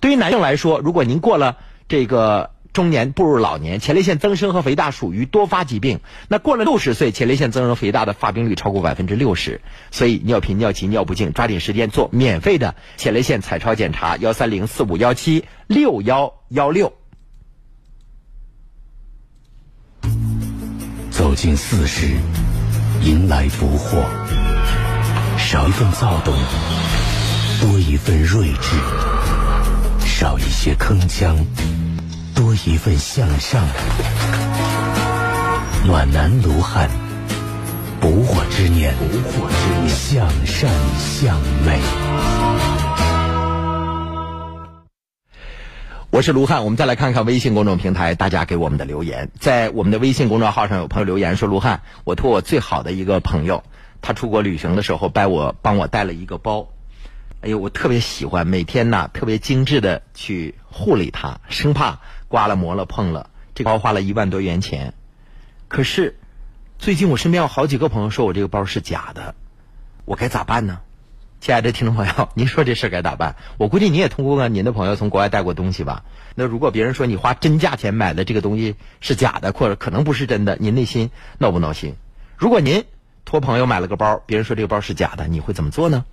[0.00, 2.50] 对于男性来说，如果您过了这个。
[2.72, 6.00] 中年步入老年，前列腺增生和肥大属于多发疾病。
[6.28, 9.60] 那过了六十岁，前列腺增生肥大的发病率超过百分之六十。
[9.90, 16.92] 所以尿频、尿急、尿不尽，抓紧时间做免费的前列腺彩超检查，幺三零四五幺七六幺幺六。
[21.10, 22.06] 走进四十，
[23.02, 24.04] 迎来福祸。
[25.36, 26.32] 少一份躁动，
[27.60, 28.76] 多一份睿智；
[30.06, 31.34] 少一些铿锵。
[32.40, 33.62] 多一份向上，
[35.86, 36.88] 暖男卢汉，
[38.00, 41.78] 不惑之年，不惑之年，向善向美。
[46.08, 49.30] 我是卢汉，我们再来看看微信公众平台大家给我们的留言。
[49.38, 53.64] 在我们的微信公众号上，有朋友留言说：“卢汉，我托我最好的一个朋友，
[54.00, 56.68] 他出国旅行的时候，帮我帮我带了一个包。
[57.42, 61.98] 哎呦，我特别喜欢，每天呢特别精致的去护理它，生怕。”
[62.30, 64.94] 刮了磨了碰了，这包花了一万多元钱。
[65.66, 66.16] 可是
[66.78, 69.34] 最近我身边有好几个朋友说我这个包是假的，
[70.04, 70.78] 我该咋办呢？
[71.40, 73.34] 亲爱的听众朋友，您说这事该咋办？
[73.58, 76.04] 我估计你也通过您的朋友从国外带过东西吧？
[76.36, 81.96] 那如果别人说你花真价钱买的这个东西是假的，或者可能不是真的，您内心闹不闹心？
[82.36, 82.84] 如果您
[83.24, 86.04] 托朋友买了个包，别人说这个包是假的，你会怎么做呢？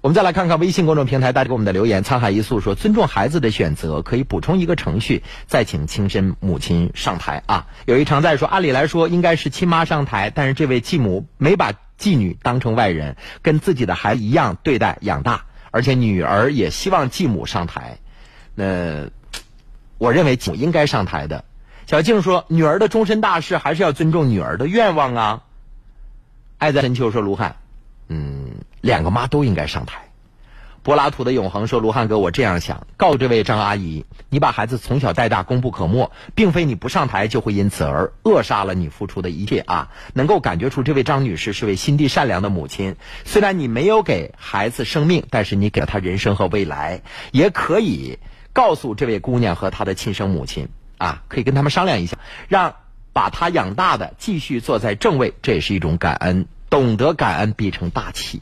[0.00, 2.04] 我们再来看看微信公众平台大家给我们的留言。
[2.04, 17.98] 沧海一粟说：“尊重孩子的选择，可以补充一个程序，再请亲生母亲上台啊。”有一常在说：“按理来说应该是亲妈上台，但是这位继母没把继女当成外人，跟自己的孩子一样对待养大，而且女儿也希望继母上台。
[18.54, 19.08] 那
[19.98, 21.44] 我认为继母应该上台的。”
[21.86, 25.42] 小静说：“女儿的终身大事还是要尊重女儿的愿望啊。”
[26.58, 27.56] 爱在深秋说：“卢汉，
[28.06, 30.08] 嗯。”两个妈都应该上台，
[30.82, 39.90] 柏拉图的永恒说：“卢汉哥，我这样想，告这位张阿姨，你把孩子从小带大，功不可没，并非你不上台就会因此而扼杀了你付出的一切啊！
[40.14, 42.96] 能够感觉出这位张女士是位心地善良的母亲。
[43.24, 47.02] 虽然你没有给孩子生命，但是你给了他人生和未来。
[47.32, 48.18] 也可以
[48.52, 52.16] 告诉这位姑娘和她的亲生母亲啊，可以跟他们商量一下，
[52.48, 52.76] 让
[53.12, 56.46] 把她养大的继续坐在正位，这也是一种感恩。
[56.70, 58.40] 懂得感恩必成大器。”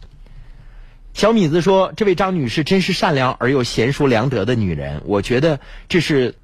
[1.17, 6.35] 小米子说：“这位张女士真是善良而又贤淑良德的女人，我觉得这是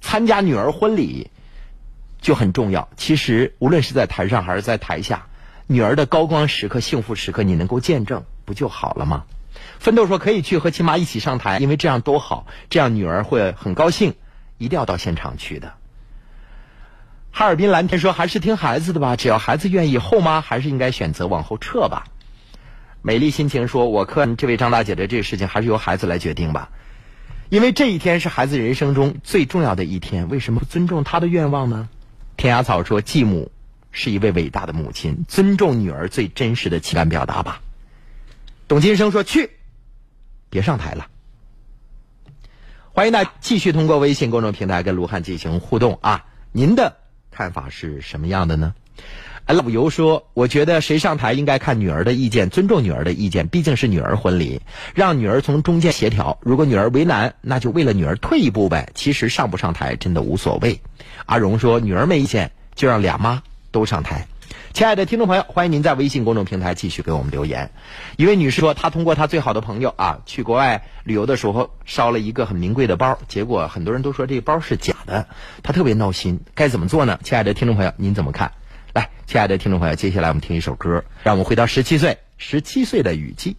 [0.00, 1.30] 参加女儿婚礼
[2.20, 2.88] 就很重要。
[2.96, 5.28] 其实无论是在台上还是在台下，
[5.68, 9.22] 女儿的高光时刻、幸福时刻，你能够见证，不就好了吗？”
[9.78, 14.14] 奋斗说：“可以去和亲妈一起上台，因为这样多好，这样女儿会很高兴，
[14.58, 15.74] 一定要到现场去的。”
[17.30, 22.08] 哈尔滨蓝天说：“还是听孩子的吧，只要孩子愿意，后妈还是应该选择往后撤吧。”
[23.02, 26.70] 美丽心情说：“我看这位张大姐的这个事情还是由孩子来决定吧，
[27.48, 30.28] 因为这一天是孩子人生中最重要的一天。
[30.28, 31.88] 为什么不尊重他的愿望呢？”
[32.36, 33.50] 天涯草说：“继母
[33.90, 37.62] 是一位伟大的母亲，尊重女儿最真实的情感表达吧。”
[38.68, 39.50] 董金生说：“去，
[40.50, 41.08] 别上台了。”
[42.92, 46.26] 欢迎大家继续通过微信公众平台跟卢汉进行互动啊！
[46.52, 46.96] 您的
[47.30, 48.74] 看法是什么样的呢
[49.46, 54.60] ？love 游说：“我觉得谁上台应该看女儿的意见，尊重女儿的意见，毕竟是女儿婚礼，
[54.94, 56.38] 让女儿从中间协调。
[56.42, 58.90] 如果女儿为难，那就为了女儿退一步呗。
[58.94, 60.80] 其实上不上台真的无所谓。”
[61.26, 64.26] 阿荣说：“女儿没意见，就让俩妈都上台。”
[64.72, 67.72] 亲爱的听众朋友，欢迎您在微信公众平台继续给我们留言。
[68.16, 75.26] 一位女士说：“她通过她最好的朋友啊，去国外旅游的时候烧了一个很名贵的包，结果很多人都说这个包是假的，
[75.64, 76.40] 她特别闹心。
[76.54, 78.52] 该怎么做呢？”亲爱的听众朋友，您怎么看？
[78.92, 83.56] 来，亲爱的听众朋友，接下来我们听一首歌，让我们回到十七岁，十七岁的雨季。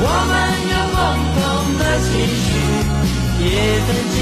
[0.00, 0.34] 我们
[0.70, 0.96] 有共
[1.34, 1.42] 同
[1.78, 2.06] 的期
[2.38, 2.46] 许，
[3.42, 3.46] 也
[3.84, 4.16] 曾经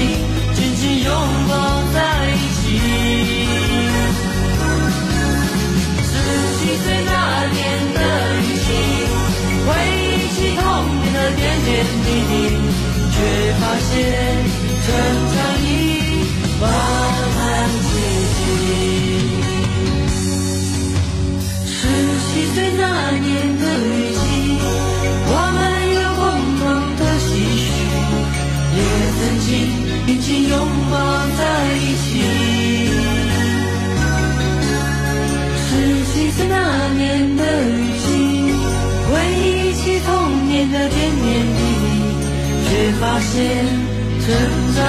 [0.55, 1.07] 紧紧拥
[1.47, 1.51] 抱
[1.93, 1.95] 在
[2.33, 2.57] 一起。
[6.01, 6.11] 十
[6.57, 7.09] 七岁那
[7.53, 7.55] 年
[7.93, 7.97] 的
[8.41, 8.67] 雨季，
[9.67, 9.69] 回
[10.01, 10.03] 忆
[10.33, 10.61] 起童
[10.97, 11.69] 年的点点
[12.03, 12.33] 滴滴，
[13.13, 13.15] 却
[13.59, 13.93] 发现
[42.99, 43.65] 发现
[44.21, 44.37] 存
[44.75, 44.81] 在。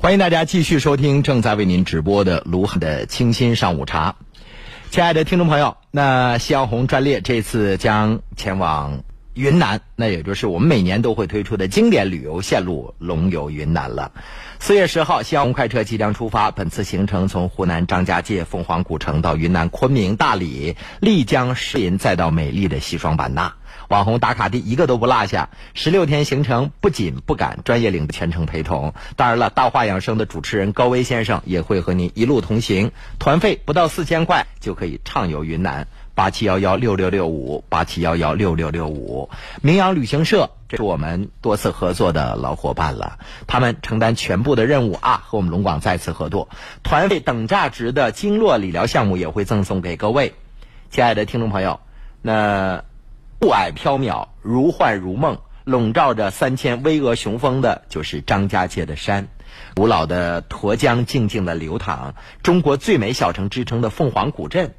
[0.00, 4.16] 欢迎大家继续收听正在为您直播的卢汉的清新上午茶。
[4.90, 9.04] 亲爱的听众朋友，那夕阳红专列这次将前往
[9.34, 14.12] 云南，那也就是我们每年都会推出的经典旅游线路——龙游云南了。
[14.60, 16.50] 四月十号，夕阳红快车即将出发。
[16.50, 23.54] 本次行程从湖南张家界凤凰古城到云南昆明、大理、丽江、石林，再到美丽的西双版纳。
[23.88, 28.92] 网红打卡地一个都不落下，十六天行程不紧不赶，专业领全程陪同。
[29.16, 35.88] 当然了，大话养生的主持人高威先生也会和您一路同行，团费不到四千块就可以畅游云南。
[36.14, 39.30] 八七幺幺六六六五，八七幺幺六六六五，
[39.62, 43.18] 名扬旅行社，这是我们多次合作的老伙伴了。
[43.46, 46.48] 他们承担全部的任务啊，和我们龙广再次合作，
[46.82, 50.34] 团费等价值的经络理疗项目也会赠送给各位。
[50.90, 51.80] 亲爱的听众朋友，
[52.20, 52.84] 那
[53.40, 59.28] 雾霭缥缈，如幻如梦，笼罩着三千巍峨雄峰的，就是张家界的山。
[59.74, 64.74] 古老的沱江静静的流淌，中国最美小城之称的凤凰古镇。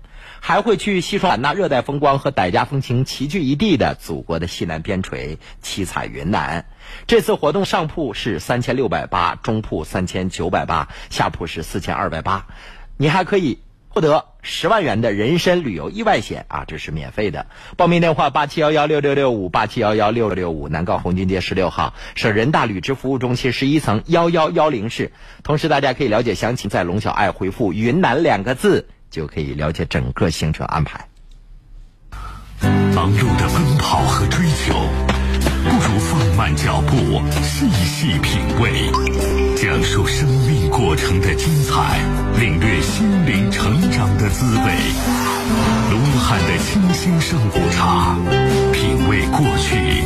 [0.46, 6.66] 还会去西双版纳热带风光和傣家风情齐聚一地的祖国的西南边陲七彩云南。
[7.08, 12.46] 这次活动上铺是三千六百八，中铺三千九百八，下铺是四千二百八。
[12.98, 17.46] 你还可以获得十万元的人身旅游意外险啊，这是免费的。
[17.78, 25.14] 报名电话八七幺幺六六六五八七幺幺六六六五，南高红军街十六号，省人大履职服务中心十一层幺幺幺零室。
[25.42, 28.90] 同时，大家可以了解详情，在龙小爱回复“云南”两个字。
[29.14, 31.00] 就可以了解整个行程安排。
[32.96, 34.74] 忙碌的奔跑和追求，
[35.64, 38.90] 不如放慢脚步，细细品味，
[39.56, 42.00] 讲述生命过程的精彩，
[42.40, 44.74] 领略心灵成长的滋味。
[45.92, 48.18] 卢汉的清新上午茶，
[48.72, 50.04] 品味过去，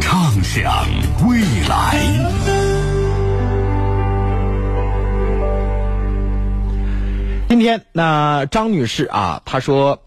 [0.00, 0.84] 畅想
[1.28, 2.63] 未来。
[7.54, 10.02] 今天那张女士啊，她说，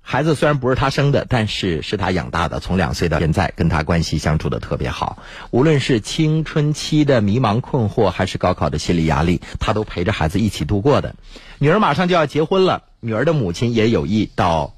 [0.00, 5.22] 孩子虽然不是她生的，但是是她养大的，从两岁到现在，跟她关系相处的特别好。
[5.50, 11.14] 无论是青春期的迷茫困惑，还是高考的心理压力，她都陪着孩子一起度过的。
[11.58, 14.72] 女儿马上就要结婚了，女儿的母亲也有意到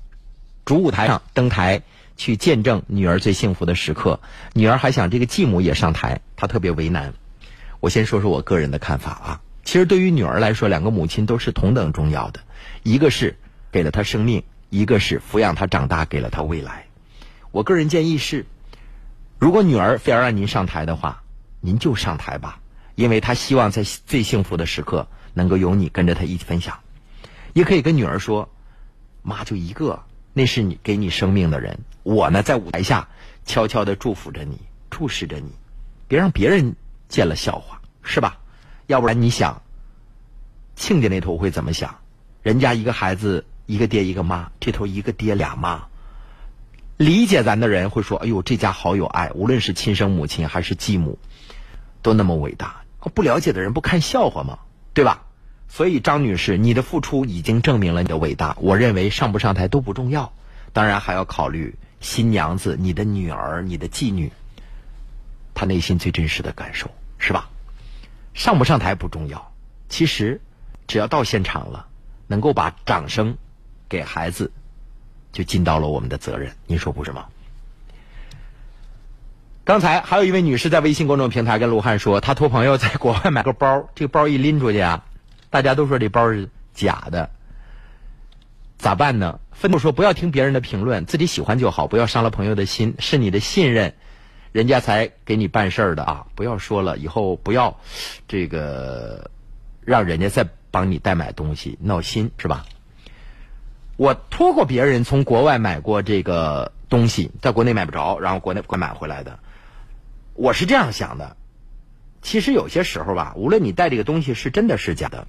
[0.64, 1.82] 主舞台上登台
[2.16, 4.18] 去见证女儿最幸福的时刻。
[4.52, 7.14] 女儿还想这个继母也上台，她特别为难。
[7.78, 9.40] 我先说说我个人的看法啊。
[9.70, 12.40] 其实对于女儿来说，两个母亲都是同等重要的，
[12.82, 13.36] 一个是
[13.70, 16.86] 给了她生命，一个是抚养她长大，给了她未来。
[17.52, 18.46] 我个人建议是，
[19.38, 21.22] 如果女儿非要让您上台的话，
[21.60, 22.58] 您就上台吧，
[22.96, 26.80] 因为她希望在最幸福的时刻能够有你跟着她一起分享。
[27.52, 28.48] 也可以跟女儿说
[29.22, 30.02] ：“妈就一个，
[30.32, 33.08] 那是你给你生命的人，我呢在舞台下
[33.46, 34.58] 悄悄的祝福着你，
[34.90, 35.52] 注视着你，
[36.08, 36.74] 别让别人
[37.08, 38.36] 见了笑话，是吧？”
[38.90, 39.62] 要不然你想，
[40.74, 41.98] 亲家那头会怎么想？
[42.42, 45.86] 人家一个孩子一个爹一个妈，这头一个爹俩妈。
[46.96, 51.20] 理解咱的人会说：“哎呦，这家好有爱，无论是亲生母亲还是继母，
[52.02, 52.82] 都那么伟大。”
[53.14, 54.58] 不了解的人不看笑话吗？
[54.92, 55.22] 对吧？
[55.68, 58.56] 所以张女士，你的付出已经证明了你的伟大。
[58.58, 60.32] 我认为上不上台都不重要，
[60.72, 64.32] 当然还要考虑新娘子、你的女儿、你的继女，
[65.54, 67.48] 她内心最真实的感受，是吧？
[68.34, 69.52] 上不上台不重要，
[69.88, 70.40] 其实
[70.86, 71.86] 只要到现场了，
[72.26, 73.36] 能够把掌声
[73.88, 74.52] 给孩子。
[75.32, 77.26] 就尽到了我们的责任，您说不是吗？
[79.62, 85.04] 刚才还有一位女士在微信公众平台跟卢汉说，她托朋友在国外买个包，这个包一拎出去啊，
[85.48, 87.30] 大家都说这包是假的，
[88.76, 89.38] 咋办呢？
[89.52, 93.94] 愤怒说不要听别人的评论，自己喜欢就好，不要伤了朋友的心，是你的信任，
[94.52, 96.26] 人家才给你办事儿的啊！
[96.34, 97.78] 不要说了，以后不要
[98.26, 99.30] 这个
[99.84, 102.66] 让人家再帮你代买东西，闹心是吧？
[103.96, 109.38] 我托过别人从国外买过这个东西，在国内买不着，然后国内快买回来的。
[110.34, 111.36] 我是这样想的，
[112.22, 115.26] 其实有些时候吧，无论你带这个东西是真的是假的，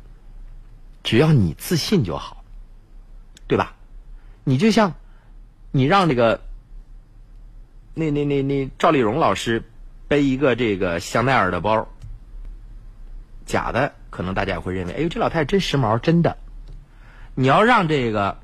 [1.03, 2.43] 只要你自信就好，
[3.45, 3.75] 对吧？
[4.43, 4.95] 你就像
[5.71, 6.41] 你让那个
[7.93, 9.63] 那那那那赵丽蓉老师
[10.07, 11.87] 背一个这个香奈儿的包，
[13.45, 16.37] 假的，可能大家也会认为，哎呦，这老太太真时髦，真的。
[17.35, 18.37] 你要让这个。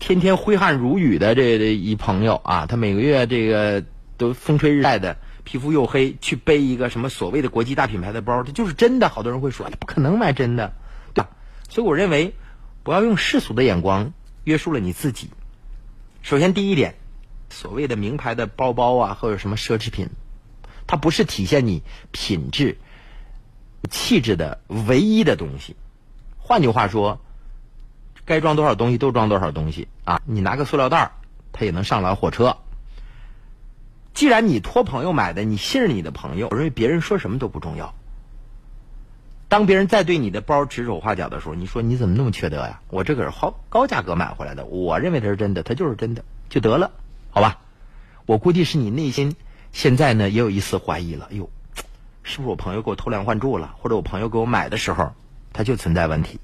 [0.00, 3.82] 天天挥汗如雨的这这一朋友啊，他每个月这个
[4.18, 9.08] 都风吹日晒的，皮肤又黑，去背一个什么所谓的国际大品牌的包，这就是真的。
[9.08, 10.74] 好多人会说，不可能买真的，
[11.14, 11.30] 对吧？
[11.70, 12.34] 所以我认为，
[12.82, 14.12] 不要用世俗的眼光
[14.42, 15.30] 约束了你自己。
[16.20, 16.96] 首先，第一点，
[17.50, 20.08] 所谓的名牌的包包啊，或者什么奢侈品，
[20.86, 21.82] 它不是体现你
[22.12, 22.78] 品质、
[23.90, 25.76] 气质的唯一的东西。
[26.38, 27.20] 换句话说。
[28.26, 30.22] 该装多少东西都装多少东西啊！
[30.24, 31.12] 你拿个塑料袋儿，
[31.52, 32.56] 它也能上了火车。
[34.14, 37.94] 既然你托朋友买的，你信任你的朋友，我认为别人说什么都不重要。
[39.48, 42.80] 当别人再对你的包指手画脚的时候，你说你怎么那么缺德呀？
[42.88, 46.92] 我这可是好高价格买回来的，我认为它是真的，它就是真的，就得了，
[47.34, 47.58] 好吧？
[48.26, 49.34] 我估计是你内心
[49.72, 51.50] 现在呢也有一丝怀疑了，哎呦，
[52.22, 53.74] 是不是我朋友给我偷梁换柱了？
[53.80, 55.12] 或者我朋友给我买的时候，
[55.52, 56.38] 他就存在问题？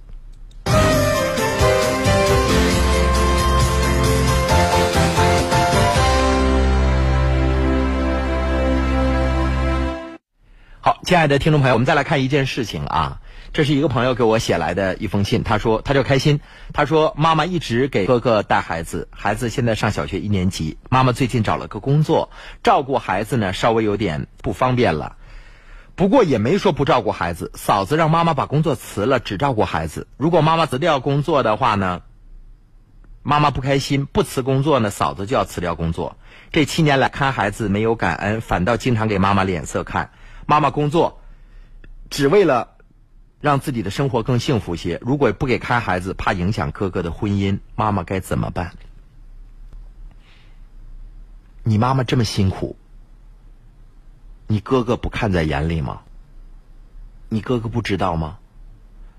[10.82, 13.20] 好，亲爱的听众朋友，我们再来看一件事情啊。
[13.52, 16.40] 这是一个朋友给我写来的一封信，他说他叫开心，
[16.72, 22.30] 他说妈妈一直给哥哥带孩子，孩子现在上小学一年级，妈妈最近找了个工作，
[22.62, 25.16] 照顾孩子呢稍微有点不方便了，
[25.96, 27.52] 不过也没说不照顾孩子。
[27.56, 30.06] 嫂子让妈妈把工作辞了，只照顾孩子。
[30.16, 32.00] 如果妈妈辞掉工作的话呢，
[33.22, 36.16] 妈妈不开心，不辞工作呢，嫂子就要辞掉工作。
[36.52, 40.10] 这七年来看孩子没有感恩，反倒经常给妈妈脸色看。
[40.50, 41.20] 妈妈工作，
[42.10, 42.76] 只为了
[43.40, 44.98] 让自己的生活更幸福些。
[45.00, 48.72] 如果不给看孩子，怕影响哥哥的婚姻，妈妈该怎么办？
[51.62, 52.74] 你妈妈这么辛苦，
[54.48, 56.02] 你哥哥不看在眼里吗？
[57.28, 58.38] 你哥哥不知道吗？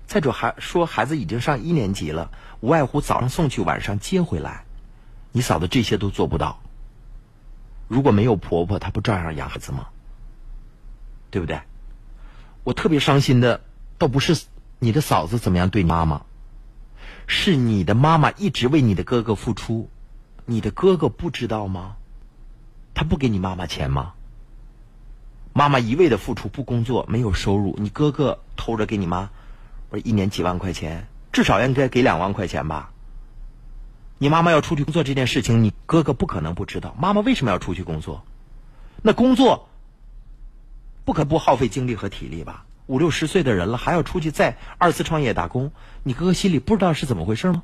[0.06, 2.30] 再者还说孩子已经上一年级了，
[2.60, 4.66] 无外乎早上送去，晚上接回来。
[5.32, 6.60] 你嫂子这些都做不到。
[7.88, 9.86] 如果没有婆婆，她不照样养孩子吗？
[11.32, 11.60] 对不对？
[12.62, 13.62] 我特别伤心的，
[13.98, 14.44] 倒不是
[14.78, 16.22] 你的嫂子怎么样对妈妈，
[17.26, 19.88] 是你的妈妈一直为你的哥哥付出，
[20.44, 21.96] 你的哥哥不知道吗？
[22.94, 24.12] 他不给你妈妈钱吗？
[25.54, 29.30] 妈妈一味的付出不工作没有收入，你哥哥偷着给你妈，
[29.88, 32.90] 不是一年几万块钱，至少应该给两万块钱吧？
[34.18, 36.94] 你妈妈要出去工作这件事情，你哥哥不可能不知道。
[36.98, 38.22] 妈妈为什么要出去工作？
[39.02, 39.68] 那工作？
[41.04, 42.64] 不可不耗费精力和体力吧？
[42.86, 45.72] 五六十岁的人了，还要出去再二次创业打工，
[46.02, 47.62] 你哥哥心里不知道是怎么回事吗？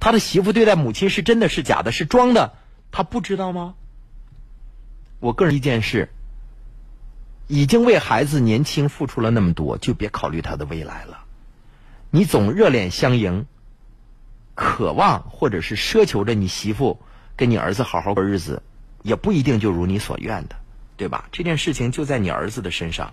[0.00, 2.54] 他的媳妇对待母亲是真的是假的，是装的，
[2.90, 3.74] 他不知道吗？
[5.20, 6.10] 我个人意见是，
[7.46, 11.24] 已经为孩子年轻付出了那么多，就别考虑他的未来了。
[12.10, 13.46] 你总热脸相迎，
[14.54, 17.00] 渴望或者是奢求着你媳妇
[17.36, 18.62] 跟你儿子好好过日子，
[19.02, 20.56] 也不一定就如你所愿的。
[20.96, 21.26] 对吧？
[21.32, 23.12] 这件事情就在你儿子的身上，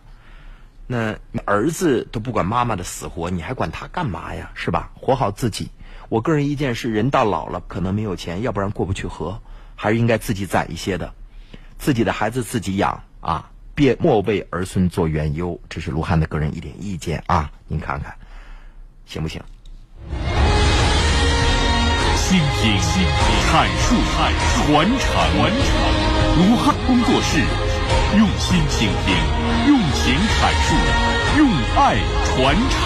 [0.88, 4.52] 那你儿子都不管妈妈的死活，你还管他干嘛呀？
[4.54, 4.92] 是吧？
[4.96, 5.70] 活好自己。
[6.10, 9.42] 我个人意见是，人到老了可能没有钱，要不然过不去河，
[9.76, 11.14] 还是应该自己攒一些的，
[11.78, 15.62] 自己的孩子自己养啊，别莫为儿孙做远忧。
[15.70, 18.16] 这是卢汉的个人一点意见啊，您看看
[19.06, 19.42] 行不行？
[22.16, 25.10] 倾听、阐述、传承，
[26.38, 27.44] 卢汉工作室
[28.18, 29.16] 用心倾听，
[29.68, 30.76] 用情阐述，
[31.38, 32.80] 用爱传承。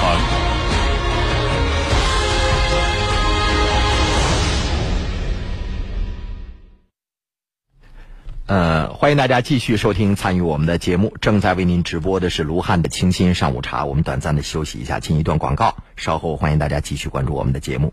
[8.47, 11.11] 呃，欢迎大家继续收听参与我们的节目。
[11.19, 13.85] 正在为您直播的是卢汉的清新上午茶。
[13.85, 15.75] 我们短暂的休息一下，进一段广告。
[15.95, 17.91] 稍后欢迎大家继续关注我们的节目。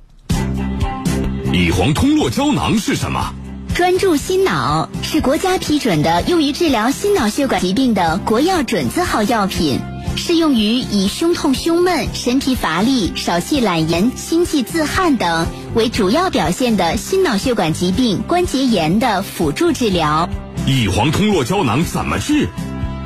[1.54, 3.34] 乙黄通络胶囊是什么？
[3.75, 9.81] 专注心脑是国家批准的用于治疗心脑血管疾病的国药准字号药品，
[10.14, 20.29] 适用于以胸痛、胸闷、神疲乏力、少气懒言、心悸自汗等为主要表现的心脑血管疾病关节炎的辅助治疗。
[20.66, 22.49] 乙黄通络胶囊怎么治？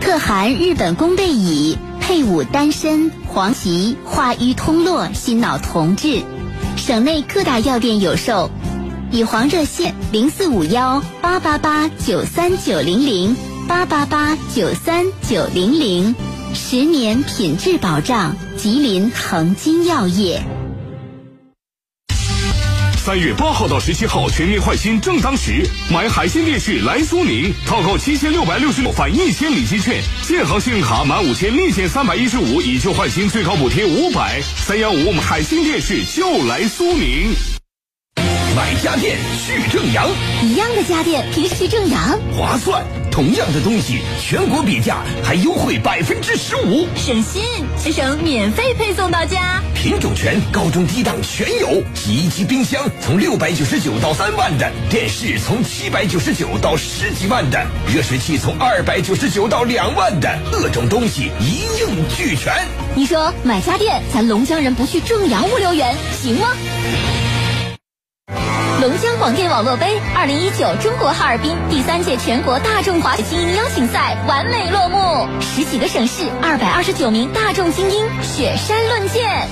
[0.01, 6.23] 特含日本宫贝乙，配伍丹参、黄芪，化瘀通络，心脑同治。
[6.77, 8.51] 省内各大药店有售。
[9.17, 13.35] 以黄热线零四五幺八八八九三九零零
[13.67, 16.14] 八八八九三九零零，
[16.53, 20.43] 十年品质保障，吉林恒金药业。
[22.99, 34.43] 三月八号到十七号，全面换新正当时，买海信电视来苏宁，套购七千六百六十六返一千礼金券，建行信用卡满五千立减三百一十五，以旧换新最高补贴五百。
[34.43, 37.35] 三幺五海信电视就来苏宁。
[38.57, 40.09] 买家电去正阳，
[40.42, 42.18] 一样的家电凭什么去正阳？
[42.34, 47.42] 划算，同样的东西，全国比价还优惠百分之十五，省心，
[47.76, 49.62] 节省免费配送到家。
[49.74, 51.82] 品种全，高中低档全有。
[51.94, 57.62] 洗衣机、冰箱从六百九十九到三万的，电视从七百九十九到十几万的，
[57.94, 62.54] 热水器从二百九十九到两万的，各种东西一应俱全。
[62.94, 66.48] 你说买家电，咱龙江人不去正阳物流园行吗？
[68.87, 79.49] 龙江广电网络杯二零一九中国哈尔滨第三届全国大众滑雪精英邀请赛完美落幕，十几个省市二百二十九名大众精英雪山论剑。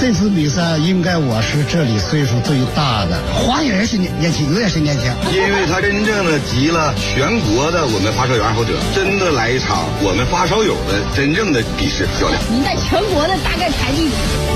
[0.00, 5.10] 这次比赛应该我是这里岁数最大的，滑雪也是年年轻，我也是年轻。
[5.32, 12.42] 因为他真正的集了全国的我们发烧友爱好者，真的来一场我们发烧友的真正的比试较量。
[12.50, 14.10] 您在全国的大概排第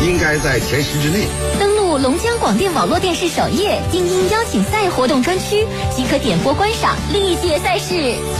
[0.07, 1.26] 应该在前十之内。
[1.59, 5.64] 登录龙江广电网络电视首页精英邀请赛活动专区，
[5.95, 7.95] 即可点播观赏历届赛事。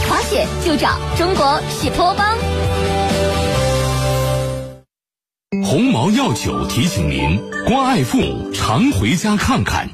[0.07, 2.37] 滑雪就找中国雪坡帮。
[5.63, 9.89] 鸿茅药酒提醒您：关爱父母，常回家看看。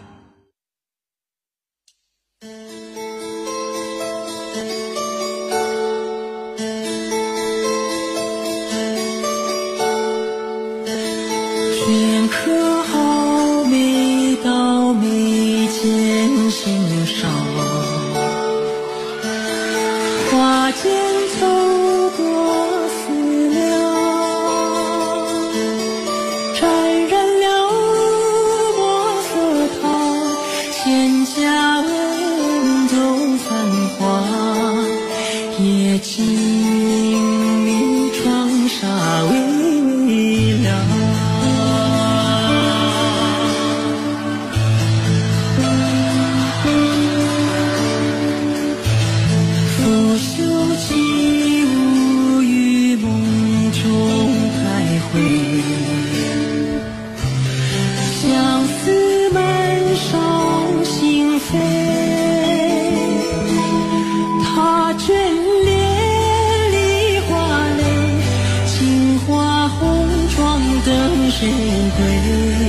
[71.45, 72.64] 等谁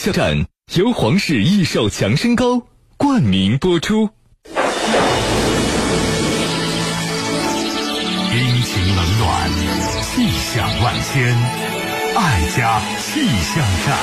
[0.00, 0.46] 佳气象站
[0.76, 2.62] 由皇氏益寿强身膏
[2.96, 4.08] 冠名播出。
[4.46, 4.54] 阴
[8.62, 9.50] 晴冷暖，
[10.00, 11.36] 气象万千，
[12.16, 13.98] 爱家气象站。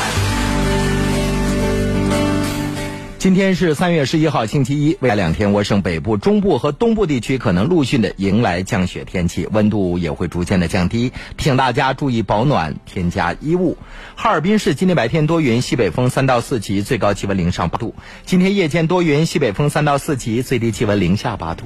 [3.28, 4.97] 今天是三月十一号，星期一。
[5.01, 13.78] 未来两天，我省北部、中部和东部地区可能陆续的迎来降雪天气，温度也会逐渐的降低，请大家注意保暖，添加衣物。
[14.15, 17.95] 哈尔滨市今天白天多云，西北风三到四级，最高气温零上八度。
[18.25, 21.65] 今天夜间多云，西北风三到四级，最低气温零下八度。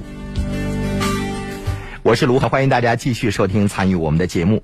[2.01, 4.63] 我是卢汉，欢迎大家继续收听参与我们的节目。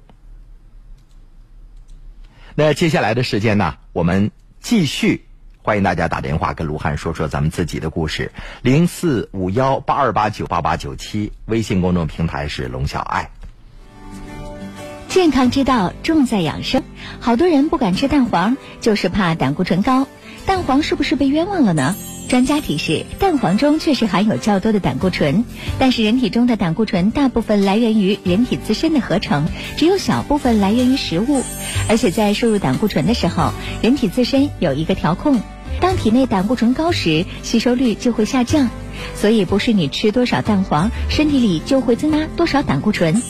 [2.55, 5.26] 那接下来的时间呢，我们继续。
[5.67, 13.29] 欢迎大家打电话跟卢汉说说咱们自己的故事，零四五幺八二八九八八九七，微信公众平台是龙小爱。
[15.09, 16.83] 健康之道重在养生，
[17.19, 20.07] 好多人不敢吃蛋黄，就是怕胆固醇高。
[20.45, 21.97] 蛋黄是不是被冤枉了呢？
[22.29, 25.43] 专家提示，蛋黄中确实含有较多的胆固醇，
[25.77, 29.45] 但是人体中的胆固醇大部分来源于人体自身的合成，
[29.75, 31.43] 只有小部分来源于食物。
[31.89, 33.51] 而且在摄入胆固醇的时候，
[33.81, 35.41] 人体自身有一个调控。
[35.79, 38.69] 当体内胆固醇高时，吸收率就会下降，
[39.15, 43.21] 所以不是你吃多少蛋黄，身体里就会增加多少胆固醇。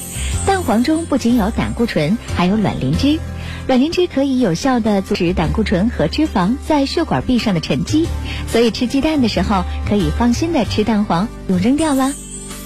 [0.46, 3.20] 蛋黄中不仅有胆固醇，还有卵磷脂，
[3.68, 8.08] 卵磷脂可以有效的阻止胆固醇和脂肪在血管壁上的沉积，
[8.48, 12.14] 所以吃鸡蛋的时候可以放心的吃蛋黄，不用扔掉了。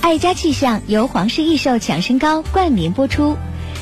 [0.02, 3.36] 爱家气象由皇氏益寿强身膏冠名播出，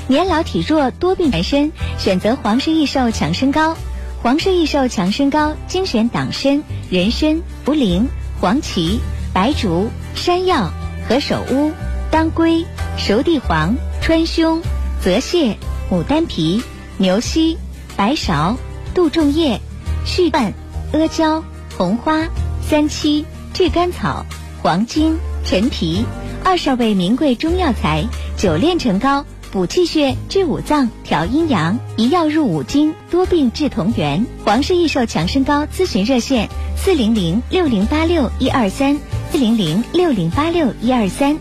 [0.08, 3.76] 年老体弱多病缠身，选择皇氏益寿强身膏。
[4.22, 8.06] 皇氏益寿强身膏精选党参、人参、茯苓、
[8.42, 9.00] 黄芪、
[9.34, 10.72] 白术、山药、
[11.08, 11.72] 何首乌、
[12.12, 12.66] 当归、
[12.98, 14.62] 熟地黄、川芎、
[15.02, 15.56] 泽泻、
[15.90, 16.62] 牡丹皮、
[16.98, 17.58] 牛膝、
[17.96, 18.58] 白芍、
[18.94, 19.62] 杜仲叶、
[20.06, 20.54] 续半、
[20.92, 21.42] 阿胶、
[21.78, 22.28] 红花、
[22.62, 24.26] 三七、炙甘草、
[24.62, 26.04] 黄精、陈皮，
[26.44, 28.04] 二十二味名贵中药材，
[28.36, 29.26] 久炼成膏。
[29.52, 34.26] 补气血、治五脏、调阴阳，一药入五经，多病治同源。
[34.46, 36.48] 皇氏益寿强身膏咨询热线：
[36.78, 38.98] 四零零六零八六一二三，
[39.32, 41.38] 四零零六零八六一二三。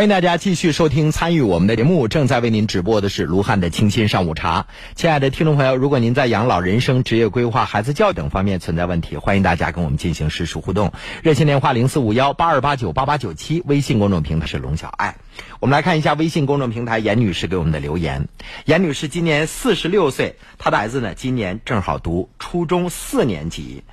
[0.00, 4.66] 欢迎大家继续收听参与我们的节目，正在为您直播的是卢汉的清新上午茶。
[4.94, 10.94] 亲爱的听众朋友，如果您在养老、人生、职业规划、孩子教育等方面存在问题，欢迎大家跟我们进行实时互动。
[11.22, 15.16] 热线电话零四五幺八二八九八八九七，微信公众平台是龙小爱。
[15.60, 18.26] 我们来看一下微信公众平台严女士给我们的留言。
[18.64, 23.84] 严女士今年四十六岁，她的孩子呢今年正好读初中四年级。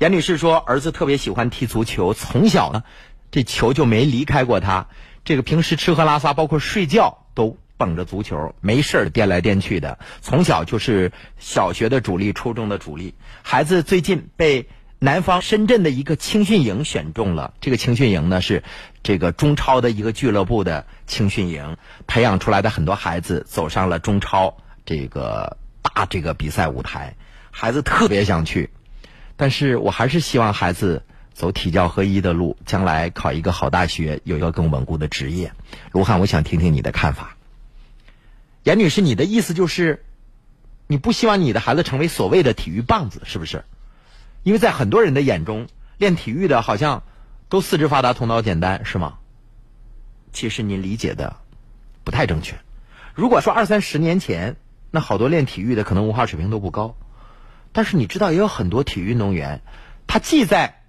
[0.00, 2.82] 严女士说，儿子特别喜欢踢足球，从小呢
[3.30, 4.88] 这球就没离开过他。
[5.24, 9.98] 这个平时吃喝拉撒，包括睡觉都捧着足球，没事儿颠来颠去的。
[10.20, 13.14] 从小就是小学的主力，初中的主力。
[13.42, 14.68] 孩子最近被
[14.98, 17.54] 南方深圳的一个青训营选中了。
[17.60, 18.64] 这个青训营呢是
[19.02, 27.14] 这个中超的一个俱乐部的青训营，培养出来的很多孩子走上了中超这个大这个比赛舞台。
[27.50, 28.70] 孩子特别想去，
[29.36, 31.04] 但是我还是希望孩子。
[31.34, 35.52] 走体教合一的路，将来考一个好大学，有一个更稳固的职业。
[35.92, 37.36] 卢汉，我想听听你的看法。
[38.62, 40.04] 严女士，你的意思就是，
[40.86, 43.64] 你不希望你的孩子成为所谓的体育棒子，是不是？
[44.42, 45.68] 因为在很多人的眼中，
[45.98, 47.02] 练体育的好像
[47.48, 49.18] 都四肢发达、头脑简单，是吗？
[50.32, 51.36] 其实您理解的
[52.04, 52.56] 不太正确。
[53.14, 54.56] 如果说二三十年前，
[54.90, 56.96] 那好多练体育的可能文化水平都不高，
[57.72, 59.62] 但是你知道，也有很多体育运动员，
[60.06, 60.81] 他既在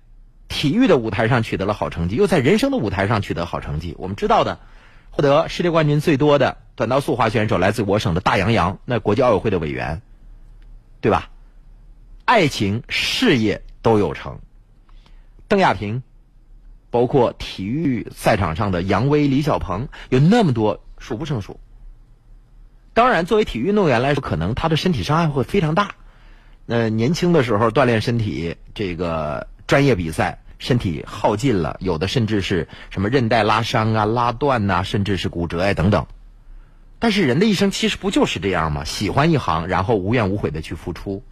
[0.48, 3.96] 体育的舞台上取得了好成绩，又在人生的舞台上取得好成绩。
[3.98, 4.60] 我们知道的，
[5.12, 10.02] 获得世界冠军最多的短道速滑选手来自我省的大杨洋，那国际奥委会的委员，
[11.02, 11.30] 对吧？
[12.26, 14.40] 爱情、事业都有成。
[15.48, 16.04] 邓亚萍，
[16.90, 21.60] 包括体育赛场上的杨威、李小鹏，有那么多数不胜数。
[22.94, 25.96] 当然，作为体育运动员来说，可能他的身体伤害会非常大。
[26.66, 30.38] 那年轻的时候锻炼身体，这个专业比赛。
[30.60, 36.06] 身体耗尽了，有的甚至是什么韧带拉伤啊、拉断呐，甚至是骨折呀等等。
[37.00, 38.84] 但是人的一生其实不就是这样吗？
[38.84, 41.24] 喜欢一行，然后无怨无悔的去付出。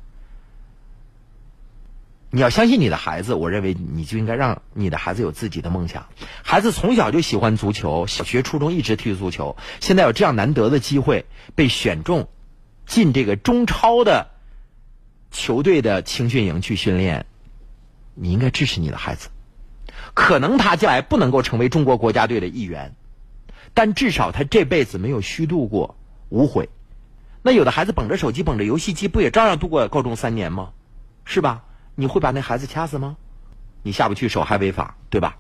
[2.31, 6.07] 你要相信你的孩子，我认为你就应该让你的孩子有自己的梦想。
[6.41, 12.27] 孩子从小就喜欢足球，小学、初中一直踢足球，现在有这样难得的机会被选中
[12.87, 14.31] 进这个中超的
[15.29, 17.27] 球队的青训营去训练。
[18.13, 19.29] 你应该支持你的孩子，
[20.13, 22.95] 可能他将来不能够成为中国国家队的一员，
[23.73, 25.95] 但至少他这辈子没有虚度过
[26.29, 26.69] 无悔。
[27.41, 30.73] 那有的孩子捧着手机、捧着游戏机，不也照样度过高中三年吗？
[31.25, 31.63] 是吧？
[31.95, 33.17] 你会把那孩子掐死吗？
[33.83, 35.37] 你下不去手还违法，对吧？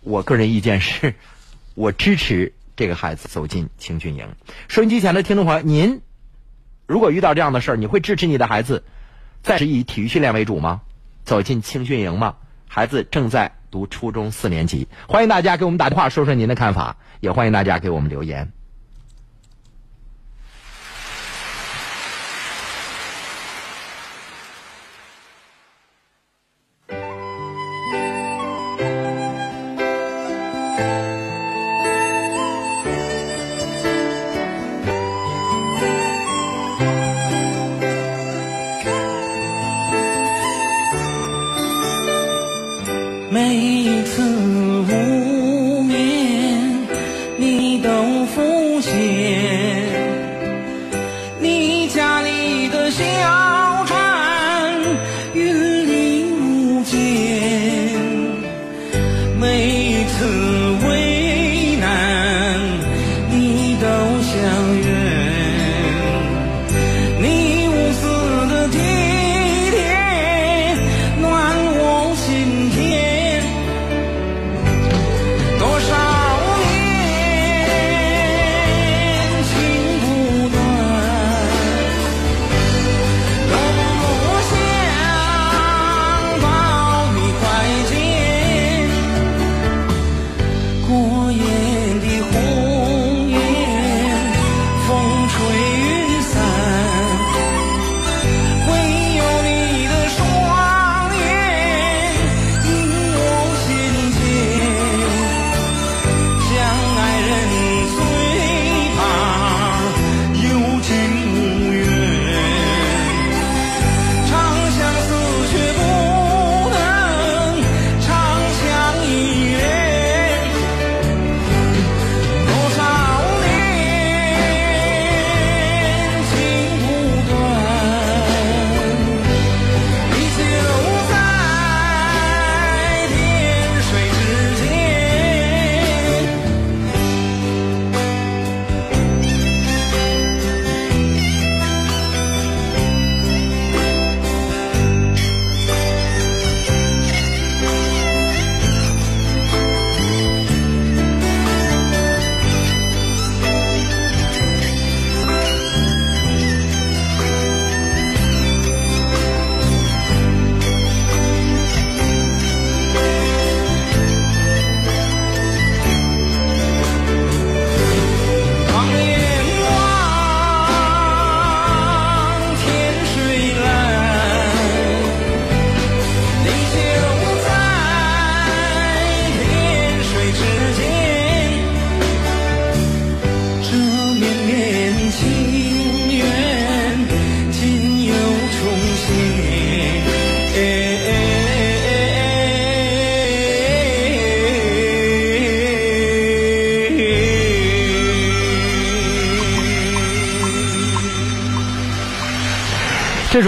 [0.00, 1.14] 我个人意见是，
[1.74, 4.26] 我支持这个孩子走进青训营。
[4.68, 6.00] 收音机前的听众朋友，您
[6.86, 8.84] 如果遇到这样的事儿，你会支持你的孩子
[9.42, 10.80] 暂时以体育训练为主吗？
[11.24, 12.36] 走进青训营吗？
[12.68, 18.52] 孩子正在读初中四年级，欢迎大家给我们打电话说说您的看法，也欢迎大家给我们留言。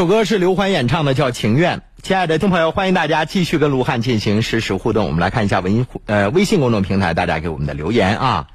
[0.03, 1.79] 首歌是刘欢演唱的，叫《情愿》。
[2.03, 5.07] 亲爱的听众朋友，欢迎大家继续跟卢汉进行实时互动。
[5.07, 8.49] 我们来看一下微呃微信公众平台大家给我们的留言啊。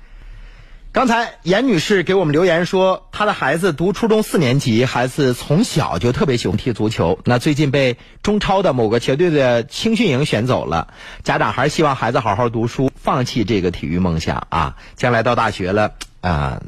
[0.91, 7.17] 刚才严女士给我们留言说，她的孩子读初中四年级，孩子从小就特别喜欢踢足球。
[7.23, 10.89] 那最近被中超的某个球队的青训营选走了，
[11.23, 14.75] 家长还是希望孩子好好读书，放弃这个体育梦想啊。
[14.97, 16.61] 将来到大学了啊、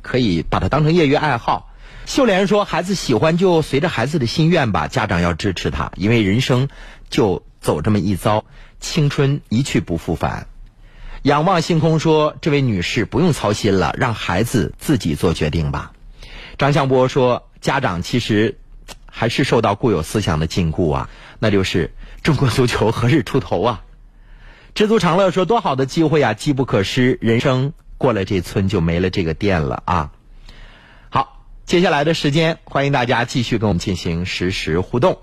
[0.00, 1.68] 可以把它当成业余爱好。
[2.04, 6.68] 秀莲说：“孩子喜欢就随着孩子的心愿吧，家长要支持他，因为人生
[7.08, 8.44] 就走这么一遭，
[8.80, 10.46] 青春一去不复返。”
[11.22, 15.92] 仰望星空说：“这位女士不用操心了，让孩子自己做决定吧。”
[16.58, 18.58] 张向波说：“家长其实
[19.06, 23.84] 还是受到固有思想的禁锢啊，那就是中国足球何日出头啊？”
[24.74, 30.10] 知足常乐说：“多好的机会啊，机不可失，人生过了这村就没了这个店了啊。”
[31.64, 35.18] 接下来的时间，欢迎大家继续跟我们进行实时互动。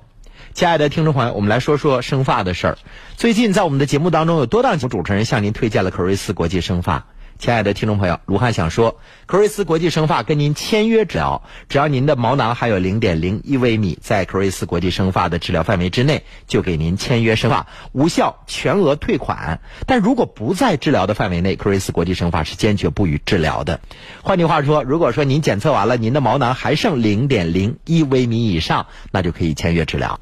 [0.53, 2.77] 亲爱的听众朋友，我们来说说生发的事儿。
[3.17, 7.05] 最近在我们的节目当中，有多档节目主持人向您推荐了可瑞斯国际生发。
[7.39, 19.61] 亲爱的听众朋友，卢汉想说，科瑞斯国际生发跟您签约治疗，只要您的毛囊还有零点零一微米，在科瑞斯国际生发的治疗范围之内，就给您签约生发，无效全额退款。
[19.87, 23.79] 但如果不在治疗的范围内，科瑞斯国际生发是坚决不予治疗的。
[24.21, 30.19] 换句话说，如果说您检测完了，您的毛囊还剩零点零一微米以上，那就可以签约治疗。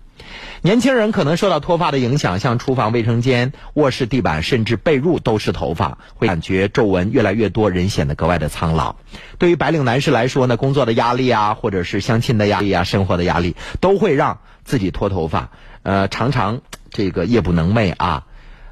[0.61, 8.95] 年轻人可能受到脱发的影响，像厨房、卫生间、卧室地板，甚至被褥都是头发，会感觉皱纹越来越多，人显得格外的苍老。
[9.37, 15.51] 对于白领男士来说呢，工作的压力啊，或者是相亲的压力啊，生活的压力，都会让自己脱头发，
[15.83, 18.25] 呃，常常这个夜不能寐啊。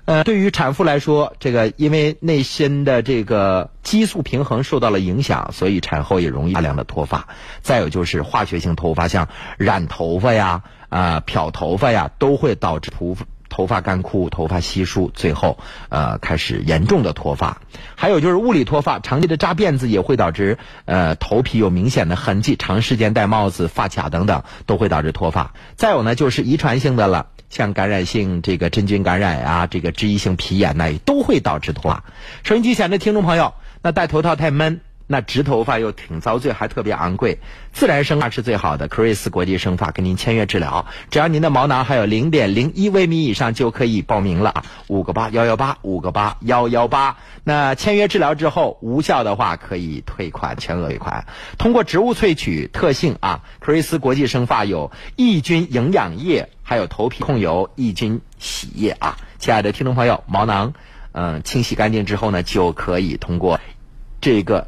[0.05, 7.27] 呃，对于产妇来说，这个因为内心的这个激素平衡受到了影响，所以产后也容易大量的脱发。
[7.61, 13.15] 再有就是化学性头发，像染头发呀、啊漂头发呀，都会导致头
[13.49, 15.57] 头发干枯、头发稀疏，最后
[15.89, 17.61] 呃开始严重的脱发。
[17.95, 25.53] 还有就是物理脱发，长期的扎辫子也会导致呃头皮有明显的痕迹，长时间戴帽子、发卡等等都会导致脱发。
[25.75, 27.27] 再有呢，就是遗传性的了。
[27.47, 32.03] 像感染性这个真菌感染啊，这个脂溢性皮炎呐，都会导致脱发。
[32.43, 37.39] 收音机前的听众朋友，那戴头套太闷，那植头发又挺遭罪，还特别昂贵。
[37.73, 44.65] 自然生发是最好的，科瑞斯国际生发跟您签约治疗，只要您的毛囊还有零点零一微米以上，就可以报名了啊。
[44.87, 47.17] 五个八幺幺八，五个八幺幺八。
[47.43, 51.25] 那签约治疗之后无效的话，可以退款，全额退款。
[51.57, 56.49] 通过植物萃取特性啊，科瑞斯国际生发有抑菌营养液。
[56.67, 60.73] 还有头皮控油抑菌洗液啊，亲爱的听众朋友，毛囊
[61.11, 63.59] 嗯清洗干净之后呢，就可以通过
[64.19, 64.67] 这个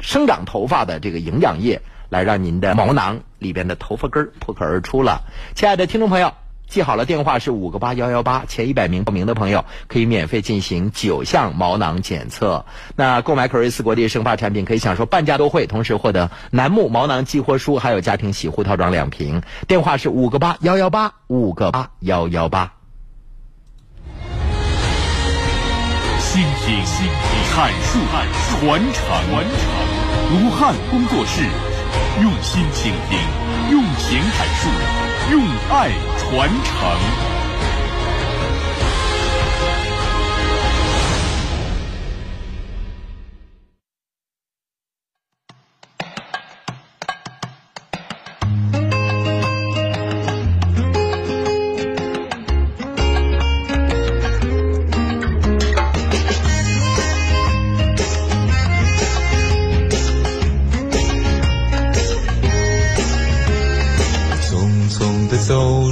[0.00, 5.22] 生长头发的这个营养液，来让您的毛囊里边的头发根破壳而出了。
[5.54, 6.32] 亲爱的听众朋友。
[6.70, 12.64] 记好了，电话是五个八幺幺八，前一百名报名的朋友可以免费进行九项毛囊检测。
[12.94, 19.42] 那购买可瑞斯国际生发产品可以享受半价优惠，同时获得楠木毛囊激活书，还有家庭洗护套装两瓶。
[19.66, 22.72] 电话是五个八幺幺八，五个八幺幺八。
[26.20, 26.84] 倾听、
[27.50, 27.98] 阐述、
[28.60, 29.08] 传承，
[30.32, 31.42] 武汉工作室
[32.22, 33.18] 用心倾听，
[33.70, 34.68] 用情阐述。
[35.30, 35.40] 用
[35.70, 37.39] 爱传承。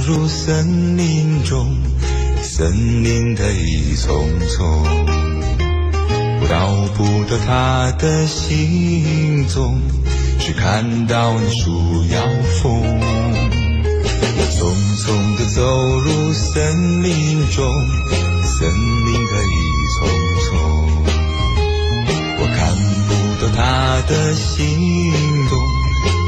[0.09, 1.77] 入森林中，
[2.41, 4.83] 森林的一丛丛，
[6.41, 6.65] 我找
[6.97, 9.79] 不到他的行踪，
[10.39, 12.23] 只看到那树摇
[12.59, 12.81] 风。
[14.35, 15.61] 我匆匆地走
[15.99, 17.63] 入森林中，
[18.43, 19.57] 森林的一
[19.93, 20.09] 丛
[20.49, 20.49] 丛，
[22.39, 22.57] 我看
[23.05, 23.09] 不
[23.45, 24.57] 到他的行
[25.49, 25.53] 踪，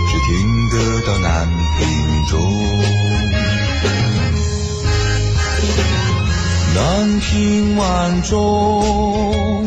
[0.07, 0.29] 只听
[0.69, 1.49] 得到南
[1.79, 1.81] 屏
[2.27, 3.10] 钟。
[6.73, 9.65] 南屏晚钟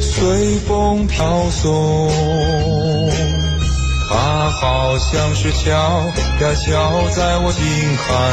[0.00, 2.10] 随风飘送，
[4.08, 7.62] 它好像是敲呀敲在我心
[7.96, 8.30] 坎。